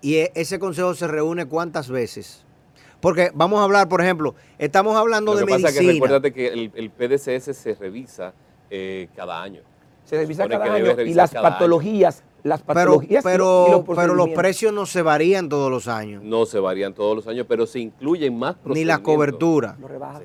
[0.00, 2.44] ¿Y e- ese Consejo se reúne cuántas veces?
[3.02, 6.06] Porque vamos a hablar, por ejemplo, estamos hablando Lo de que pasa es que medicina.
[6.06, 8.32] recuérdate que el, el PDCS se revisa
[8.70, 9.60] eh, cada año.
[10.04, 11.42] Se revisa cada año y las año.
[11.42, 15.88] patologías, las pero, patologías y pero, los pero los precios no se varían todos los
[15.88, 16.22] años.
[16.22, 19.76] No se varían todos los años, pero se incluyen más Ni la cobertura.
[19.80, 20.22] Lo rebajan.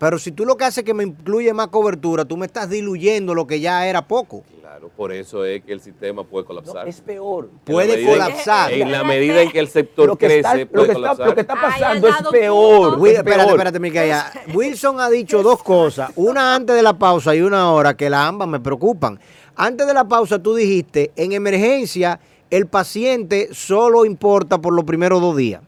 [0.00, 2.70] Pero si tú lo que haces es que me incluye más cobertura, tú me estás
[2.70, 4.42] diluyendo lo que ya era poco.
[4.62, 6.88] Claro, por eso es que el sistema puede No, colapsar.
[6.88, 7.50] es peor.
[7.64, 8.72] Puede en- colapsar.
[8.72, 10.94] En la medida en que el sector Lo que, crece, está, lo, puede que está,
[11.00, 11.26] colapsar.
[11.28, 11.60] lo que está Ay,
[12.00, 12.98] pasando es peor.
[12.98, 14.32] Will- es espérate, espérate, Micaela.
[14.54, 18.26] Wilson ha dicho dos cosas, una antes de la pausa y una ahora, que las
[18.26, 19.20] ambas me preocupan.
[19.54, 25.20] Antes de la pausa tú dijiste, en emergencia el paciente solo importa por los primeros
[25.20, 25.60] dos días.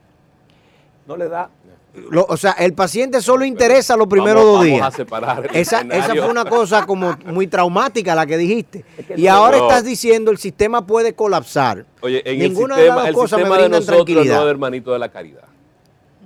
[1.06, 1.50] No le da.
[1.94, 4.86] Lo- o sea, el paciente solo interesa los primeros Vamos- dos vamos días.
[4.86, 8.82] a separar el Esa, fue una cosa como muy traumática la que dijiste.
[9.06, 9.64] que Y no- ahora no.
[9.68, 11.84] estás diciendo el sistema puede colapsar.
[12.00, 14.36] Oye, en Ninguna el de las sistema, dos el cosas me de nosotros tranquilidad.
[14.36, 15.42] no es hermanito de la caridad.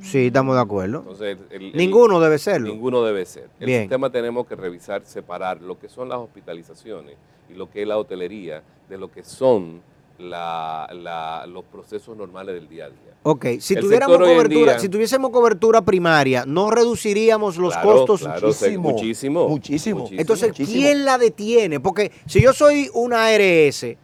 [0.02, 0.98] Sí, estamos de acuerdo.
[0.98, 2.68] Entonces, el- el- Ninguno debe serlo.
[2.68, 3.48] Ninguno debe ser.
[3.59, 3.83] El Bien.
[3.83, 7.16] sistema tenemos que revisar, separar lo que son las hospitalizaciones
[7.50, 9.81] y lo que es la hotelería de lo que son
[10.18, 12.98] la- la- los procesos normales del día a día.
[13.22, 18.20] Ok, si El tuviéramos cobertura, día- si tuviésemos cobertura primaria, no reduciríamos los Claro, costos.
[18.20, 19.48] claro, se- muchísimo.
[19.48, 20.09] Muchísimo.
[20.12, 20.81] Entonces, muchísimo.
[20.81, 21.81] ¿quién la detiene?
[21.81, 23.96] Porque si yo soy una ARS,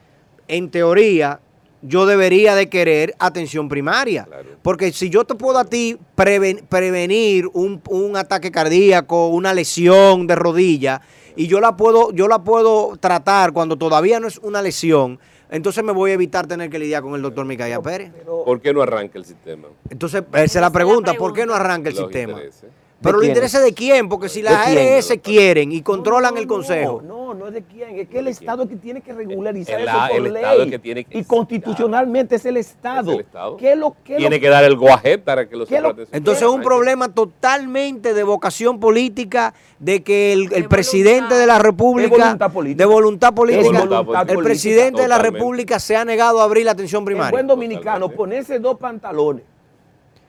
[0.49, 1.41] en teoría,
[1.83, 4.25] yo debería de querer atención primaria.
[4.25, 4.51] Claro.
[4.63, 10.27] Porque si yo te puedo a ti preven- prevenir un, un ataque cardíaco, una lesión
[10.27, 11.01] de rodilla,
[11.35, 15.19] y yo la puedo, yo la puedo tratar cuando todavía no es una lesión,
[15.53, 18.11] entonces me voy a evitar tener que lidiar con el doctor Micaela Pérez.
[18.25, 19.69] ¿Por qué no arranca el sistema?
[19.91, 22.33] Entonces, esa es la pregunta, ¿por qué no arranca el Los sistema?
[22.33, 22.71] intereses.
[23.03, 24.95] Pero ¿De los intereses de quién, porque si ¿De las quién?
[24.97, 27.03] ARS quieren y controlan No, el consejo.
[27.03, 29.89] No, no es de quién, es que el Estado es que tiene que regularizar El-
[29.89, 30.43] eso por el ley.
[30.43, 33.11] Estado es que tiene que- y constitucionalmente es el Estado.
[33.13, 33.57] Es el Estado.
[33.57, 36.43] ¿Qué es lo que Tiene que dar el guaje para que los ¿Qué lo- Entonces
[36.43, 41.39] es un problema totalmente de vocación política, de que el, el De presidente voluntad.
[41.41, 42.83] de la República, De voluntad política.
[42.85, 45.19] de voluntad política, voluntad el política, presidente de la.
[45.19, 47.31] República se ha negado a abrir la atención En primaria.
[47.31, 48.17] buen dominicano, Totalmente.
[48.17, 49.45] ponerse dos pantalones.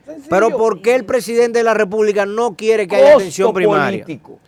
[0.04, 0.28] Sencillo.
[0.30, 4.04] Pero ¿por qué el presidente de la República no quiere que haya Costo atención primaria?
[4.04, 4.38] político.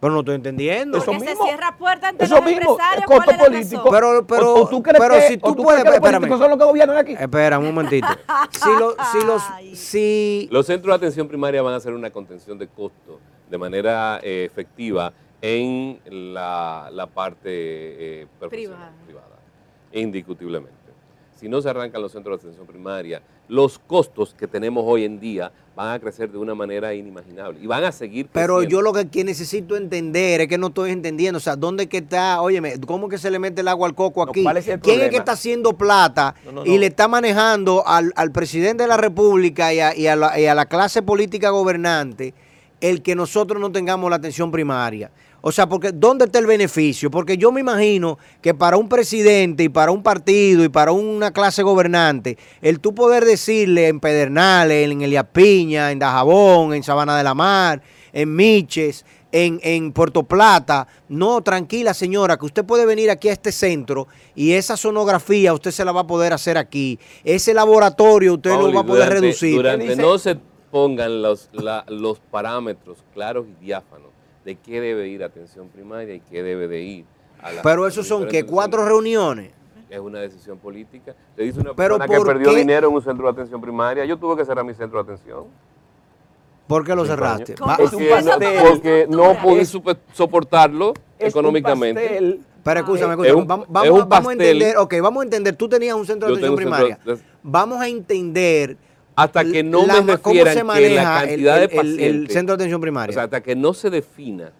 [0.00, 0.98] Pero no estoy entendiendo.
[0.98, 1.44] Eso Porque se mismo.
[1.46, 3.00] cierra puerta ante Eso los mismo, empresarios.
[3.02, 3.90] es ¿Cuál costo es político.
[3.90, 5.88] Pero, pero, o, o tú crees pero que, si o tú tú puedes, crees que
[5.90, 6.20] los espérame.
[6.22, 7.12] políticos son los que gobiernan aquí.
[7.12, 8.08] Espera un momentito.
[8.50, 9.42] Si, lo- si los,
[9.78, 14.18] si Los centros de atención primaria van a hacer una contención de costo de manera
[14.24, 16.00] eh, efectiva en
[16.34, 17.42] la, la parte
[18.22, 19.26] eh, profesional, privada.
[19.92, 20.81] indiscutiblemente.
[21.42, 25.18] Si no se arrancan los centros de atención primaria, los costos que tenemos hoy en
[25.18, 28.70] día van a crecer de una manera inimaginable y van a seguir Pero creciendo.
[28.78, 31.96] yo lo que, que necesito entender es que no estoy entendiendo, o sea, ¿dónde que
[31.98, 32.40] está?
[32.40, 34.44] Óyeme, ¿cómo que se le mete el agua al coco No, aquí?
[34.44, 35.18] ¿cuál es el ¿Quién es que problema?
[35.22, 39.74] está haciendo plata No, no, y le está manejando al, al presidente de la República
[39.74, 42.34] y a, y a la, y a la clase política gobernante
[42.80, 45.10] el que nosotros no tengamos la atención primaria?
[45.44, 47.10] O sea, porque ¿dónde está el beneficio?
[47.10, 51.32] Porque yo me imagino que para un presidente y para un partido y para una
[51.32, 57.16] clase gobernante, el tú poder decirle en Pedernales, en Elías Piña, en Dajabón, en Sabana
[57.18, 62.86] de la Mar, en Miches, en, en Puerto Plata, no, tranquila señora, que usted puede
[62.86, 66.56] venir aquí a este centro y esa sonografía usted se la va a poder hacer
[66.56, 66.98] aquí.
[67.24, 69.56] Ese laboratorio usted Pauli, lo va a poder durante- reducir.
[69.56, 70.36] Durante no se
[70.70, 74.11] pongan los, la- los parámetros claros y diáfanos
[74.44, 77.04] de qué debe ir a atención primaria y qué debe de ir
[77.40, 77.62] a la...
[77.62, 79.50] Pero los son que cuatro reuniones.
[79.88, 81.14] Es una decisión política.
[81.36, 82.56] Te dice una Pero persona que ¿por perdió qué?
[82.56, 84.04] dinero en un centro de atención primaria.
[84.06, 85.44] Yo tuve que cerrar mi centro de atención.
[86.66, 87.54] ¿Por qué lo cerraste?
[87.54, 89.78] ¿Cómo Va- se Porque, Eso no, porque no pude Es-
[90.14, 92.00] soportarlo Es económicamente.
[92.00, 93.40] Un pastel, Pero escúchame, Es escúchame.
[93.42, 94.40] un- vamos, es vamos- un vamos a pastel.
[94.40, 96.98] entender, ok, vamos a entender, tú tenías un centro de atención primaria.
[97.04, 98.76] de- Vamos a entender
[99.14, 101.76] Hasta que no la- me cómo refieran se que maneja la el- cantidad el, de
[101.76, 102.06] pacientes...
[102.06, 103.12] el centro de atención O primaria.
[103.14, 104.52] sea, hasta que no se defina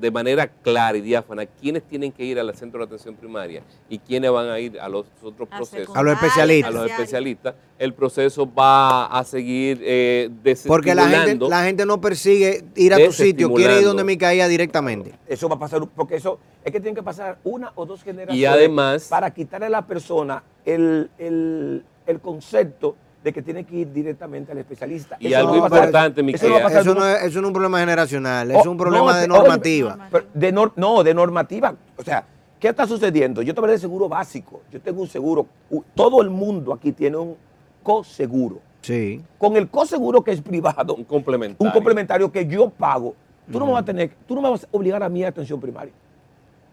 [0.00, 3.98] de manera clara y diáfana quiénes tienen que ir al centro de atención primaria y
[4.00, 6.68] quiénes van a ir a los otros A procesos, A los especialistas.
[6.74, 10.30] a los especialistas, el proceso va a seguir eh,
[10.66, 14.18] Porque la gente, la gente no persigue ir a tu sitio, quiere ir donde me
[14.18, 15.14] caía directamente.
[15.28, 18.36] Eso va a pasar, porque eso es que tienen que pasar una o dos generaciones.
[18.40, 23.74] Y además- Para quitarle a la persona el, el, el concepto de que tiene que
[23.76, 25.16] ir directamente al especialista.
[25.18, 27.52] Y Eso algo no importante, mi eso no Eso no, es, eso no es un
[27.54, 30.08] problema generacional, Oh, es un problema no, de normativa.
[30.12, 31.74] pero de nor- no, de normativa.
[31.96, 32.26] O sea,
[32.60, 33.40] ¿qué está sucediendo?
[33.40, 34.60] Yo te hablé de seguro básico.
[34.70, 35.46] Yo tengo un seguro.
[35.94, 37.34] Todo el mundo aquí tiene un
[37.82, 38.60] coseguro.
[38.82, 39.22] Sí.
[39.38, 41.66] Con el coseguro que es privado, un complementario.
[41.66, 43.14] un complementario que yo pago,
[43.50, 45.28] tú no me vas a tener, tú no me vas a obligar a mí a
[45.28, 45.94] atención primaria.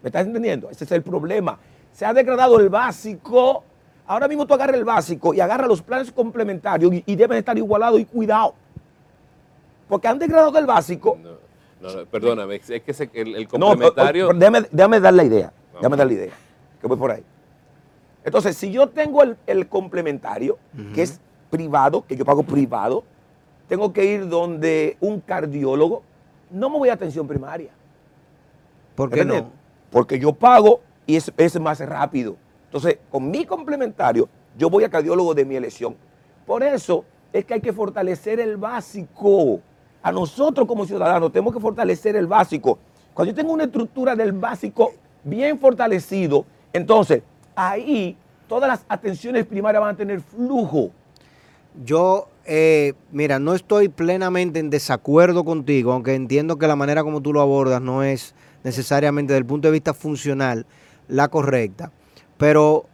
[0.02, 0.68] ¿Me estás entendiendo?
[0.68, 1.58] Ese es el problema.
[1.92, 3.64] Se ha degradado el básico.
[4.12, 7.56] Ahora mismo tú agarras el básico y agarras los planes complementarios y, y deben estar
[7.56, 8.52] igualados y cuidado.
[9.88, 11.16] Porque han degradado el básico.
[11.22, 11.30] No,
[11.80, 14.28] no, no, perdóname, es que el, el No, complementario...
[14.28, 15.50] o- o- déjame, déjame dar la idea.
[15.76, 16.32] Déjame dar la idea.
[16.78, 17.24] Que voy por ahí.
[18.22, 20.58] Entonces, si yo tengo el, el complementario,
[20.94, 23.04] que es privado, que yo pago privado,
[23.66, 26.02] tengo que ir donde un cardiólogo,
[26.50, 27.70] no me voy a atención primaria.
[28.94, 29.50] ¿Por qué no?
[29.90, 32.36] Porque yo pago y es, es más rápido.
[32.72, 35.94] Entonces, con mi complementario, yo voy a cardiólogo de mi elección.
[36.46, 39.60] Por eso es que hay que fortalecer el básico.
[40.02, 42.78] A nosotros como ciudadanos tenemos que fortalecer el básico.
[43.12, 47.22] Cuando yo tengo una estructura del básico bien fortalecido, entonces
[47.54, 48.16] ahí
[48.48, 50.92] todas las atenciones primarias van a tener flujo.
[51.84, 57.20] Yo, eh, mira, no estoy plenamente en desacuerdo contigo, aunque entiendo que la manera como
[57.20, 60.64] tú lo abordas no es necesariamente desde el punto de vista funcional
[61.06, 61.92] la correcta.
[62.42, 62.86] Pero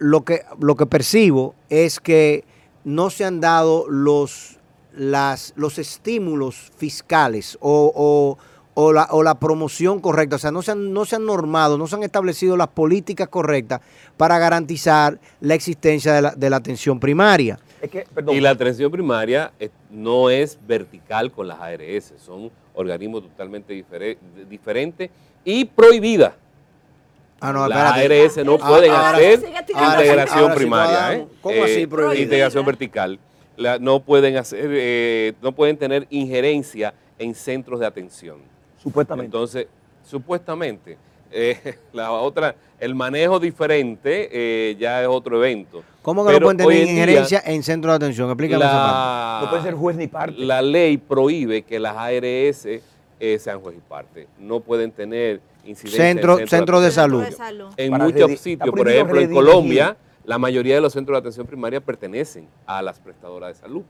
[0.00, 2.42] lo que, lo que percibo es que
[2.82, 4.58] no se han dado los,
[4.96, 8.38] las, los estímulos fiscales o, o-
[8.74, 10.34] o la, o la promoción correcta.
[10.36, 13.28] O sea, no se, han, no se han normado, no se han establecido las políticas
[13.28, 13.80] correctas
[14.16, 17.60] para garantizar la existencia de la, de la atención primaria.
[17.80, 19.52] Es que, perdón, Y la atención primaria
[19.90, 25.10] no es vertical con las ARS, son organismos totalmente difere- diferentes
[25.44, 26.32] y prohibidas.
[27.40, 27.78] Ah, no, las.
[27.96, 29.40] ARS no Ah, pueden ahora- hacer
[29.74, 31.14] ahora integración ahora sí, primaria.
[31.14, 31.26] ¿eh?
[31.40, 32.22] ¿cómo así Eh, prohibida?
[32.22, 33.18] Integración vertical.
[33.56, 38.38] La- no pueden hacer, eh, no pueden tener injerencia en centros de atención.
[38.82, 39.26] supuestamente.
[39.26, 39.66] Entonces,
[40.04, 40.96] supuestamente,
[41.30, 45.82] eh, la otra, el manejo diferente eh, ya es otro evento.
[46.02, 48.28] ¿Cómo que Pero no pueden tener día, injerencia en centros de atención?
[48.30, 48.88] Explícame esa parte.
[48.94, 50.38] la, no puede ser juez ni parte.
[50.38, 52.64] la ley prohíbe que las ARS
[53.20, 54.26] eh, sean juez y parte.
[54.38, 55.40] No pueden tener
[55.74, 57.24] Centro, centros centro de Centro salud.
[57.24, 57.72] de salud.
[57.76, 59.32] En Para muchos sitios, por ejemplo, en.
[59.32, 63.82] Colombia, la mayoría de los centros de atención primaria pertenecen a las prestadoras de salud.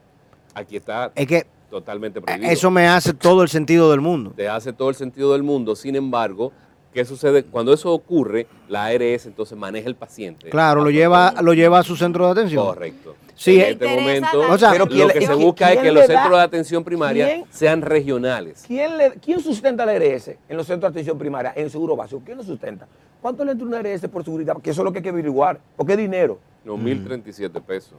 [0.54, 2.50] Aquí está Es que totalmente prohibido.
[2.50, 4.32] eso me hace todo el sentido del mundo.
[4.34, 5.76] te hace todo el sentido del mundo.
[5.76, 6.52] Sin embargo,
[6.92, 7.44] ¿qué sucede?
[7.44, 10.50] Cuando eso ocurre, la ARS entonces maneja el paciente.
[10.50, 12.64] Claro, lo lleva, lo lleva a su centro de atención.
[12.66, 13.16] Correcto.
[13.34, 15.78] Sí, en eh, este momento, la- O sea, Pero lo ¿quién que se busca es
[15.80, 18.64] que los centros de atención primaria quién- sean regionales.
[18.66, 21.96] ¿Quién, le- ¿Quién sustenta la ARS en los centros de atención primaria, en el seguro
[21.96, 22.20] básico?
[22.24, 22.86] ¿Quién lo sustenta?
[23.22, 24.52] ¿Cuánto le entra una ARS por seguridad?
[24.54, 25.58] Porque eso es lo que hay que averiguar.
[25.76, 26.38] ¿Por qué dinero?
[26.64, 27.94] No, 1.037 pesos.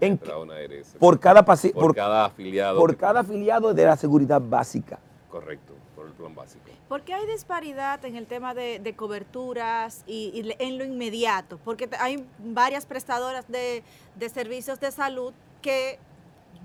[0.00, 0.96] ¿En entra una ARS.
[0.98, 2.78] Por cada paciente, por por, cada afiliado.
[2.80, 4.98] por que- cada afiliado de la seguridad básica.
[5.28, 5.74] Correcto,
[6.20, 6.64] plan básico.
[6.88, 11.58] ¿Por qué hay disparidad en el tema de, de coberturas y, en lo inmediato?
[11.64, 13.82] Porque hay varias prestadoras de,
[14.16, 15.98] de servicios de salud que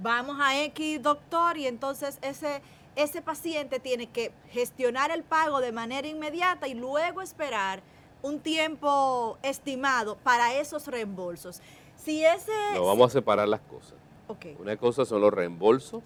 [0.02, 2.62] vamos a X doctor y entonces ese,
[2.96, 7.82] ese paciente tiene que gestionar el pago de manera inmediata y luego esperar
[8.22, 11.62] un tiempo estimado para esos reembolsos.
[11.96, 12.52] Si ese...
[12.74, 13.94] No, vamos a separar las cosas.
[14.28, 14.48] Ok.
[14.60, 16.02] Una cosa son los reembolsos,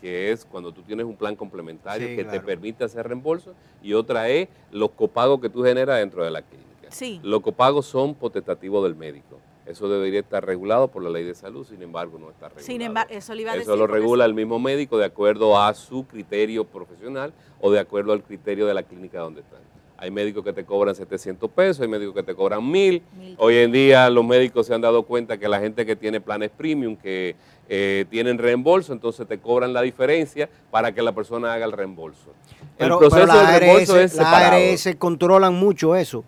[0.00, 3.94] que es cuando tú tienes un plan complementario Sí, que te permite hacer reembolsos, y
[3.94, 6.68] otra es los copagos que tú generas dentro de la clínica.
[6.90, 7.20] Sí.
[7.22, 9.38] Los copagos son potestativos del médico.
[9.66, 12.64] Eso debería estar regulado por la ley de salud, sin embargo no está regulado.
[12.66, 13.78] Sin embargo, eso le iba a Eso decir.
[13.78, 18.22] lo regula el mismo médico de acuerdo a su criterio profesional o de acuerdo al
[18.22, 19.60] criterio de la clínica donde están.
[20.00, 23.02] Hay médicos que te cobran 700 pesos, hay médicos que te cobran 1000.
[23.18, 23.34] Mil.
[23.36, 26.50] Hoy en día los médicos se han dado cuenta que la gente que tiene planes
[26.56, 27.34] premium, que
[27.68, 32.32] eh, tienen reembolso, entonces te cobran la diferencia para que la persona haga el reembolso.
[32.78, 34.54] Pero, el proceso pero la del reembolso ARS, es la separado.
[34.72, 36.24] ARS controlan mucho eso,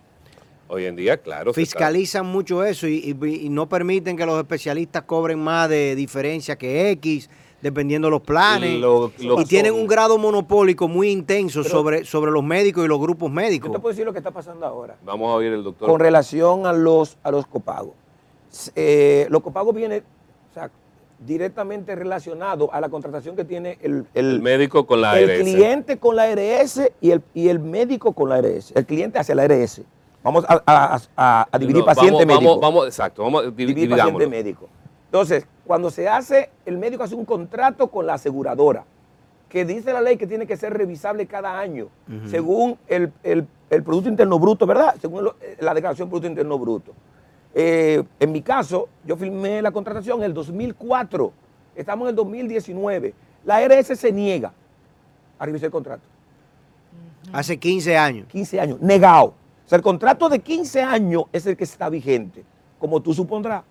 [0.73, 1.53] Hoy en día, claro.
[1.53, 6.57] fiscalizan mucho eso y, y- y no permiten que los especialistas cobren más de diferencia
[6.57, 7.29] que X,
[7.61, 8.79] dependiendo de los planes.
[8.79, 12.87] Lo- lo- y tienen un grado monopólico muy intenso Pero- sobre, sobre los médicos y
[12.87, 13.71] los grupos Yo médicos.
[13.71, 14.95] te puedo decir lo que está pasando ahora.
[15.03, 15.87] Vamos a oír el doctor.
[15.89, 17.93] Con relación a los, a los copagos.
[18.75, 20.03] Eh, los copagos vienen
[20.49, 20.69] o sea,
[21.25, 25.41] directamente relacionados a la contratación que tiene el, el- el médico con la el ARS.
[25.43, 28.71] cliente con la ARS y el, y el médico con la ARS.
[28.75, 29.81] El cliente hacia la ARS.
[30.23, 32.59] Vamos a, a- a- a dividir No, paciente vamos, médico.
[32.59, 34.67] Vamos, vamos, exacto, vamos a divi- dividir paciente médico.
[35.11, 38.85] Entonces, cuando se hace, el médico hace un contrato con la aseguradora,
[39.49, 41.89] que dice la ley que tiene que ser revisable cada año,
[42.29, 44.95] según el, el- el Producto Interno Bruto, ¿verdad?
[45.01, 46.93] Según lo- eh, la declaración Producto Interno Bruto.
[47.53, 51.33] Eh, en mi caso, yo firmé la contratación en el 2004,
[51.75, 53.13] estamos en el 2019.
[53.43, 54.53] La ARS se niega
[55.37, 56.03] a revisar el contrato.
[57.33, 58.27] Hace 15 años.
[58.27, 59.33] 15 años, negado.
[59.65, 62.43] O sea, el contrato de 15 años es el que está vigente,
[62.79, 63.63] como tú supondrás.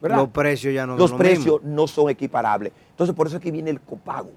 [0.00, 0.18] ¿Verdad?
[0.18, 1.76] Los precios ya no son Los lo precios mismo.
[1.76, 2.72] no son equiparables.
[2.90, 4.30] Entonces, por eso es que viene el copago.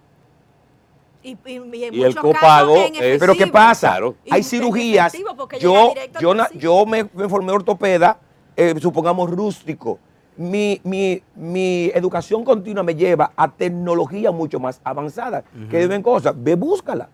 [1.22, 1.38] Y, y-
[1.74, 3.89] y en Y el copago casos en es- Pero ¿qué pasa?
[3.89, 4.16] Claro.
[4.32, 5.14] Hay cirugías.
[5.60, 8.18] Yo, yo, na- yo me, me formé ortopeda,
[8.55, 9.99] eh, supongamos rústico.
[10.38, 15.43] Mi, mi- mi educación continua me lleva a tecnología mucho más avanzada.
[15.70, 17.10] Que deben cosas, ve, búscala.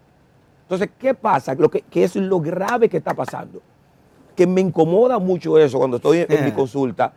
[0.61, 1.55] Entonces, ¿qué pasa?
[1.55, 3.61] Lo que, que es lo grave que está pasando.
[4.35, 6.53] Que me incomoda mucho eso cuando estoy en, en mi Eh.
[6.53, 7.13] consulta.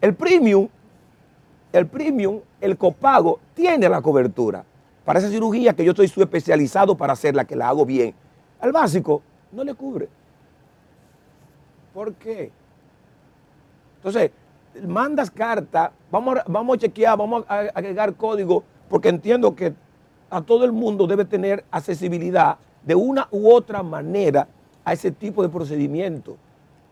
[0.00, 0.68] El premium,
[1.72, 4.64] el premium, el copago, tiene la cobertura.
[5.04, 8.12] para esa cirugía que yo estoy especializado para hacerla, que la hago bien.
[8.60, 9.22] Al básico
[9.52, 10.08] no le cubre.
[11.94, 12.50] ¿Por qué?
[13.98, 14.32] Entonces,
[14.86, 19.74] mandas carta, vamos a, vamos a chequear, vamos a agregar código, porque entiendo que
[20.28, 24.48] a todo el mundo debe tener accesibilidad de una u otra manera
[24.84, 26.36] a ese tipo de procedimiento.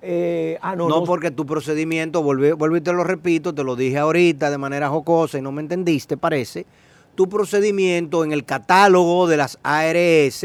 [0.07, 3.65] Eh, ah, no, No, no, porque tu procedimiento, vuelvo, vuelvo y te lo repito, te
[3.65, 6.67] lo dije ahorita de manera jocosa y no me entendiste, parece.
[7.15, 10.45] Tu procedimiento en el catálogo de las ARS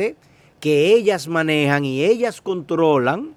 [0.61, 3.31] que ellas manejan y ellas controlan,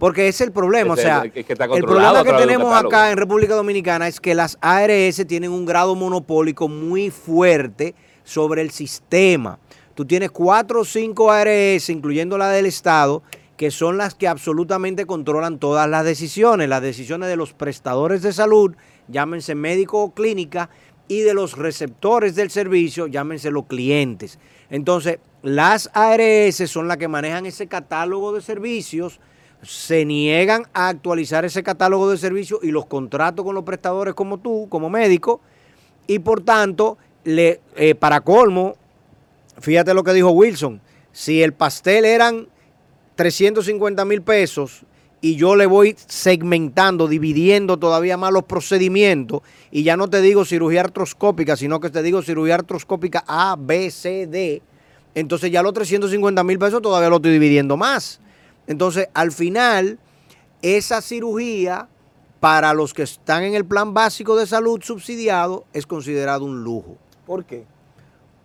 [0.00, 0.94] porque ese es el problema.
[0.94, 4.20] O sea, el que- que está el problema que tenemos acá en República Dominicana es
[4.20, 9.58] que las ARS tienen un grado monopólico muy fuerte sobre el sistema.
[9.94, 13.22] Tú tienes cuatro o cinco ARS, incluyendo la del Estado,
[13.58, 18.32] que son las que absolutamente controlan todas las decisiones, las decisiones de los prestadores de
[18.32, 18.76] salud,
[19.08, 20.70] llámense médico o clínica,
[21.08, 24.38] y de los receptores del servicio, llámense los clientes.
[24.70, 29.18] Entonces, las ARS son las que manejan ese catálogo de servicios,
[29.62, 34.38] se niegan a actualizar ese catálogo de servicios y los contratos con los prestadores como
[34.38, 35.40] tú, como médico,
[36.06, 38.76] y por tanto, le, eh, para colmo,
[39.58, 40.80] fíjate lo que dijo Wilson,
[41.10, 42.46] si el pastel eran
[43.18, 44.84] 350 mil pesos
[45.20, 49.42] y yo le voy segmentando, dividiendo todavía más los procedimientos
[49.72, 53.90] y ya no te digo cirugía artroscópica, sino que te digo cirugía artroscópica A, B,
[53.90, 54.62] C, D,
[55.16, 58.20] entonces ya los 350 mil pesos todavía lo estoy dividiendo más.
[58.68, 59.98] Entonces, al final,
[60.62, 61.88] esa cirugía
[62.38, 66.96] para los que están en el plan básico de salud subsidiado es considerado un lujo.
[67.26, 67.66] ¿Por qué?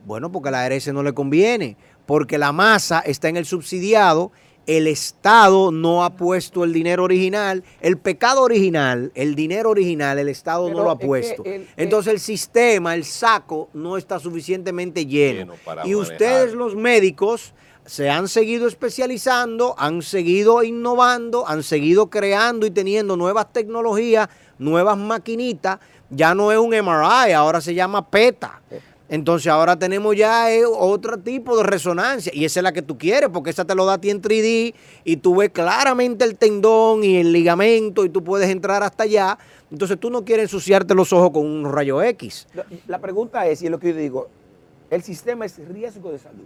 [0.07, 4.31] Bueno, porque a la ARS no le conviene, porque la masa está en el subsidiado,
[4.65, 10.29] el Estado no ha puesto el dinero original, el pecado original, el dinero original, el
[10.29, 11.43] Estado Pero no lo ha puesto.
[11.45, 15.39] el- Entonces el sistema, el saco, no está suficientemente lleno.
[15.39, 16.57] Lleno para y ustedes manejar.
[16.57, 17.53] los médicos
[17.85, 24.97] se han seguido especializando, han seguido innovando, han seguido creando y teniendo nuevas tecnologías, nuevas
[24.97, 25.79] maquinitas.
[26.09, 28.61] Ya no es un MRI, ahora se llama PETA.
[29.09, 32.97] Entonces ahora tenemos ya eh, otro tipo de resonancia y esa es la que tú
[32.97, 34.73] quieres porque esa te lo da a ti en 3D
[35.03, 39.37] y tú ves claramente el tendón y el ligamento y tú puedes entrar hasta allá.
[39.71, 42.47] Entonces tú no quieres ensuciarte los ojos con un rayo X.
[42.53, 44.29] La, la pregunta es, y es lo que yo digo,
[44.89, 46.45] el sistema es riesgo de salud,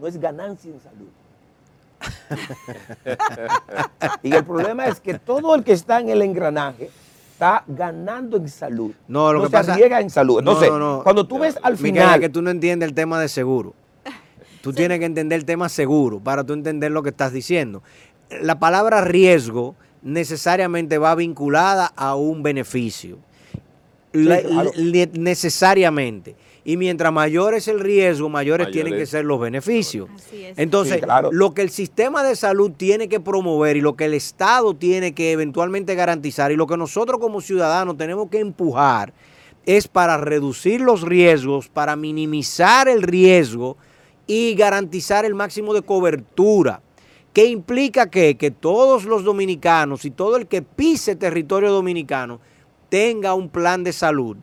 [0.00, 1.08] no es ganancia en salud.
[4.22, 6.90] y el problema es que todo el que está en el engranaje
[7.42, 8.92] está ganando en salud.
[9.08, 10.34] No, lo que se pasa- arriesga en salud.
[10.42, 11.02] No, Entonces, no, no.
[11.02, 12.20] cuando tú ves al final...
[12.20, 13.74] que tú no entiendes el tema de seguro.
[14.60, 17.82] Tú tienes que entender el tema seguro para tú entender lo que estás diciendo.
[18.42, 23.18] La palabra riesgo necesariamente va vinculada a un beneficio.
[24.12, 24.70] Claro.
[25.14, 26.36] necesariamente.
[26.64, 28.72] Y mientras mayor es el riesgo, mayores Mayores.
[28.84, 30.08] tienen que ser los beneficios.
[30.14, 30.56] Así es.
[30.58, 31.30] Entonces, Sí, claro.
[31.32, 35.12] lo que el sistema de salud tiene que promover y lo que el Estado tiene
[35.12, 39.12] que eventualmente garantizar y lo que nosotros como ciudadanos tenemos que empujar
[39.66, 43.76] es para reducir los riesgos, para minimizar el riesgo
[44.28, 46.80] y garantizar el máximo de cobertura.
[47.32, 52.40] ¿Qué implica que, que todos los dominicanos y todo el que pise territorio dominicano
[52.88, 54.36] tenga un plan de salud?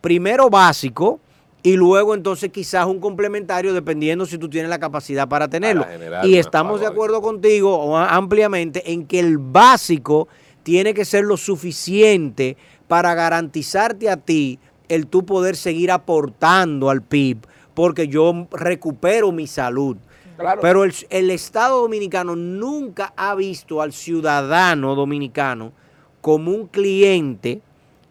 [0.00, 1.20] Primero básico
[1.62, 5.84] y luego entonces quizás un complementario dependiendo si tú tienes la capacidad para tenerlo.
[6.22, 10.28] y estamos de acuerdo contigo ampliamente en que el básico
[10.62, 12.56] tiene que ser lo suficiente
[12.88, 17.38] para garantizarte a ti el tú poder seguir aportando al PIB,
[17.74, 19.96] porque yo recupero mi salud.
[20.36, 20.60] Claro.
[20.60, 25.72] Pero el, el Estado dominicano nunca ha visto al ciudadano dominicano
[26.20, 27.62] como un cliente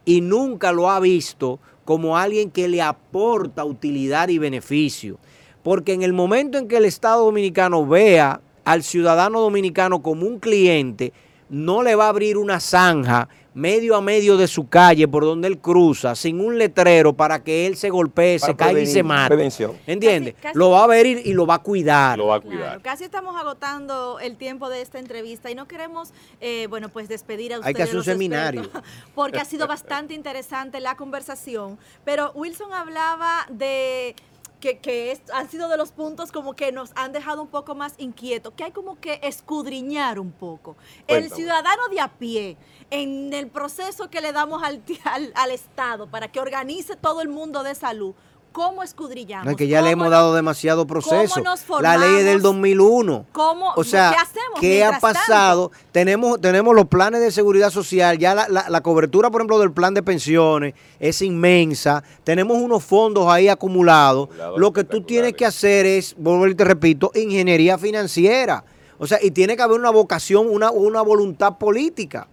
[0.06, 5.18] y nunca lo ha visto como alguien que le aporta utilidad y beneficio.
[5.64, 10.40] Porque en el momento en que el Estado dominicano vea al ciudadano dominicano como un
[10.40, 11.14] cliente,
[11.50, 15.48] no le va a abrir una zanja medio a medio de su calle por donde
[15.48, 19.02] él cruza, sin un letrero para que él se golpee, Para se caiga y se
[19.02, 19.28] mate.
[19.30, 19.72] prevención.
[19.88, 20.34] ¿Entiendes?
[20.36, 22.18] Casi- casi- Lo va a ver y, y lo va a cuidar.
[22.18, 22.82] Lo va a Claro, cuidar.
[22.82, 26.10] casi estamos agotando el tiempo de esta entrevista y no queremos,
[26.42, 27.76] eh, bueno, pues despedir a Hay ustedes.
[27.78, 28.62] que hacer un seminario.
[28.62, 31.80] expertos, Porque ha sido bastante interesante la conversación.
[32.04, 34.16] Pero Wilson hablaba de
[34.60, 37.76] que, que es- han sido de los puntos como que nos han dejado un poco
[37.76, 40.76] más inquietos, que hay como que escudriñar un poco.
[41.08, 42.58] El ciudadano de a pie,
[42.90, 47.30] en el proceso que le damos al, al, al Estado para que organice todo el
[47.30, 48.14] mundo de salud,
[48.56, 49.46] ¿cómo escudrillamos?
[49.46, 51.42] No, es que ya le ¿Cómo hemos dado demasiado proceso.
[51.42, 52.42] nos La ley es del formamos?
[52.44, 53.26] 2001.
[53.34, 55.72] ¿Cómo- o sea, qué hacemos ¿qué ha pasado?
[55.92, 59.74] Tenemos, tenemos los planes de seguridad social, ya la, la- la cobertura, por ejemplo, del
[59.74, 62.02] plan de pensiones es inmensa.
[62.24, 64.30] Tenemos unos fondos ahí acumulados.
[64.56, 68.64] Lo que tú tienes que hacer es, vuelvo y te repito, ingeniería financiera.
[68.98, 72.28] O sea, y tiene que haber una vocación, una, una voluntad política.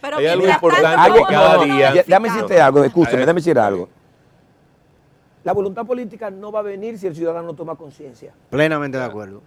[0.00, 3.40] Pero Hay algo importante tanto, que ¿cómo cada día- Ya- Déjame decirte algo, escúchame, déjame
[3.40, 3.88] decir algo.
[5.48, 8.34] La voluntad política no va a venir si el ciudadano toma conciencia.
[8.50, 9.40] Plenamente de acuerdo.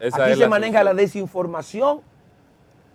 [0.00, 2.00] Esa aquí es se la maneja la desinformación.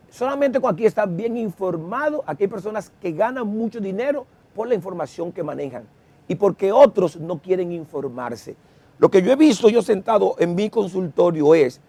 [0.10, 4.74] Solamente cuando aquí están bien informados, aquí hay personas que ganan mucho dinero por la
[4.74, 5.84] información que manejan
[6.28, 8.56] y porque otros no quieren informarse.
[8.98, 11.80] Lo que yo he visto yo sentado en mi consultorio es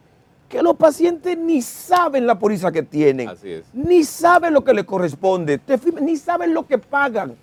[0.51, 3.65] que los pacientes ni saben la póliza que tienen, Así es.
[3.73, 5.59] ni saben lo que les corresponde,
[6.03, 7.37] ni saben lo que pagan.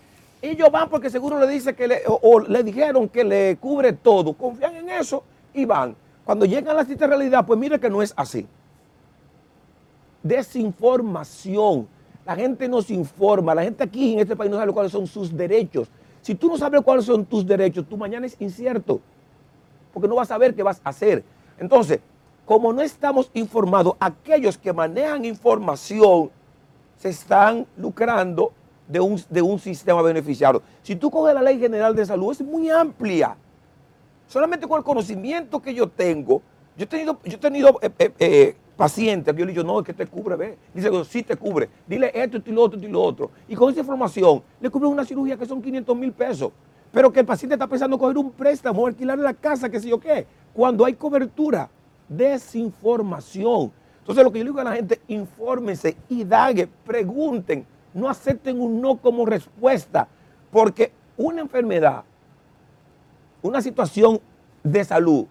[0.51, 4.33] Ellos van porque seguro le dice que le, o, le dijeron que le cubre todo,
[4.33, 5.23] confían en eso
[5.53, 5.95] y van.
[6.23, 8.45] Cuando llegan a la de realidad, pues mire que no es así.
[10.21, 11.87] Desinformación.
[12.25, 13.55] La gente no se informa.
[13.55, 15.87] La gente aquí en este país no sabe cuáles son sus derechos.
[16.21, 19.01] Si tú no sabes cuáles son tus derechos, tu mañana es incierto.
[19.93, 21.23] Porque no vas a saber qué vas a hacer.
[21.57, 21.99] Entonces,
[22.45, 26.29] como no estamos informados, aquellos que manejan información
[26.97, 28.51] se están lucrando
[28.87, 30.61] de un, de un sistema beneficiario.
[30.83, 33.35] Si tú coges la Ley General de Salud, es muy amplia.
[34.27, 36.41] Solamente con el conocimiento que yo tengo,
[36.77, 39.79] yo he tenido, yo he tenido eh, eh, eh, pacientes que yo le digo, no,
[39.79, 40.57] es que te cubre, ve.
[40.73, 41.69] Dice, sí te cubre.
[41.87, 43.31] Dile esto, esto y lo otro, esto y lo otro.
[43.47, 46.51] Y con esa información le cubre una cirugía que son 500 mil pesos.
[46.91, 49.89] Pero que el paciente está pensando en coger un préstamo alquilar la casa, qué sé
[49.89, 50.25] yo qué.
[50.53, 51.69] Cuando hay cobertura,
[52.07, 53.71] desinformación.
[53.99, 57.65] Entonces lo que yo le digo a la gente, infórmense, indaguen, pregunten,
[57.95, 60.07] no acepten un no como respuesta,
[60.51, 62.03] porque una enfermedad,
[63.41, 64.19] una situación
[64.63, 65.25] de salud,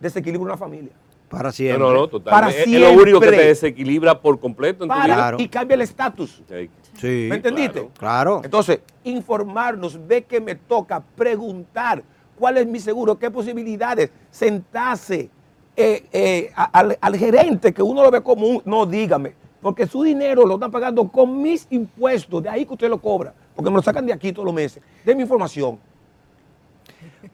[0.00, 0.92] desequilibra una familia.
[1.28, 1.78] Para siempre.
[1.78, 2.30] no, no, totalmente.
[2.30, 3.46] Para Es- es lo único que te siempre.
[3.48, 5.04] desequilibra por completo en tu vida.
[5.04, 5.36] Claro.
[5.40, 6.42] y cambia el estatus.
[6.48, 6.70] Sí.
[7.00, 7.26] Sí.
[7.28, 7.88] ¿Me entendiste?
[7.98, 8.40] claro.
[8.44, 12.04] Entonces, informarnos, ve que me toca, preguntar
[12.38, 15.28] cuál es mi seguro, qué posibilidades, sentarse
[15.76, 19.34] eh, eh, al, al gerente que uno lo ve como un, no dígame,
[19.64, 23.32] porque su dinero lo están pagando con mis impuestos, de ahí que usted lo cobra,
[23.56, 25.78] porque me lo sacan de aquí todos los meses, de mi información.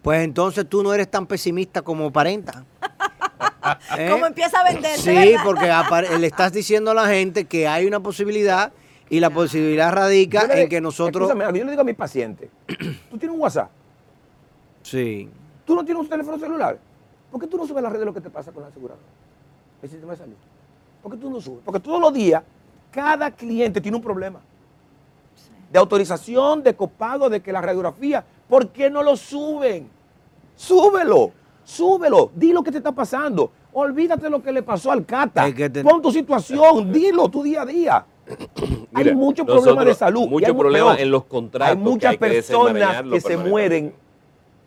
[0.01, 2.65] Pues entonces tú no eres tan pesimista como aparenta.
[3.99, 4.09] ¿Eh?
[4.09, 5.11] ¿Cómo empieza a venderse?
[5.11, 5.85] Sí, verdad?
[5.89, 8.73] porque le estás diciendo a la gente que hay una posibilidad
[9.09, 11.29] y la posibilidad radica le- en que nosotros...
[11.29, 12.49] Escúchame yo le digo a mi paciente,
[13.11, 13.71] tú tienes un WhatsApp,
[14.85, 15.29] Sí.
[15.67, 16.79] tú no tienes un teléfono celular,
[17.29, 19.05] ¿por qué tú no subes a las redes lo que te pasa con la aseguradora?
[19.83, 20.37] El sistema de salud.
[21.03, 21.61] ¿Por qué tú no subes?
[21.65, 22.43] Porque todos los días,
[22.91, 24.41] cada cliente tiene un problema.
[25.73, 29.89] De autorización, de copago, de que la radiografía, ¿por qué no lo suben?
[30.57, 31.31] Súbelo,
[31.65, 33.51] súbelo, di lo que te está pasando.
[33.73, 35.47] Olvídate lo que le pasó al Cata.
[35.47, 38.05] Es que te- Pon tu situación, dilo tu día a día.
[38.95, 40.29] hay muchos problemas de salud.
[40.29, 41.69] Muchos problemas en los contratos.
[41.71, 43.95] Hay que muchas hay que personas desenmarañarlo que se mueren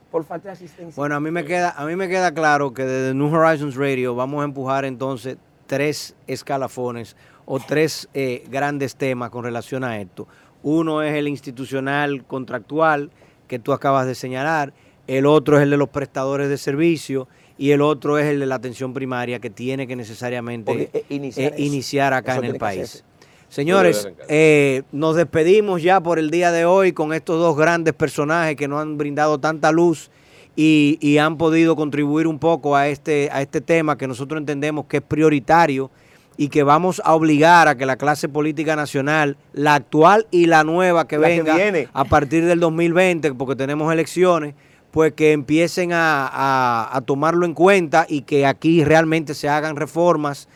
[0.09, 0.93] por falta de asistencia.
[0.95, 4.15] Bueno, a mí me queda, a mí me queda claro que desde New Horizons Radio
[4.15, 5.37] vamos a empujar entonces
[5.73, 7.15] tres escalafones
[7.45, 10.27] o tres eh, grandes temas con relación a esto.
[10.61, 13.09] Uno es el institucional contractual
[13.47, 14.71] que tú acabas de señalar,
[15.07, 18.45] el otro es el de los prestadores de servicio y el otro es el de
[18.45, 22.57] la atención primaria que tiene que necesariamente eh, iniciar eh, iniciar acá Eso en el
[22.59, 23.03] país.
[23.49, 28.55] Señores, eh, nos despedimos ya por el día de hoy con estos dos grandes personajes
[28.55, 30.11] que nos han brindado tanta luz
[30.55, 34.85] y, y han podido contribuir un poco a este, a este tema que nosotros entendemos
[34.85, 35.89] que es prioritario
[36.37, 40.63] y que vamos a obligar a que la clase política nacional, la actual y la
[40.63, 41.87] nueva que La que venga viene.
[41.93, 44.55] a partir del 2020, porque tenemos elecciones,
[44.91, 49.75] pues que empiecen a, a- a tomarlo en cuenta y que aquí realmente se hagan
[49.75, 50.47] reformas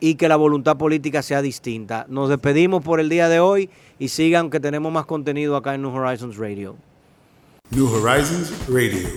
[0.00, 2.06] y que la voluntad política sea distinta.
[2.08, 5.82] Nos despedimos por el día de hoy y sigan que tenemos más contenido acá en
[5.82, 6.74] New Horizons Radio.
[7.70, 9.08] New Horizons Radio.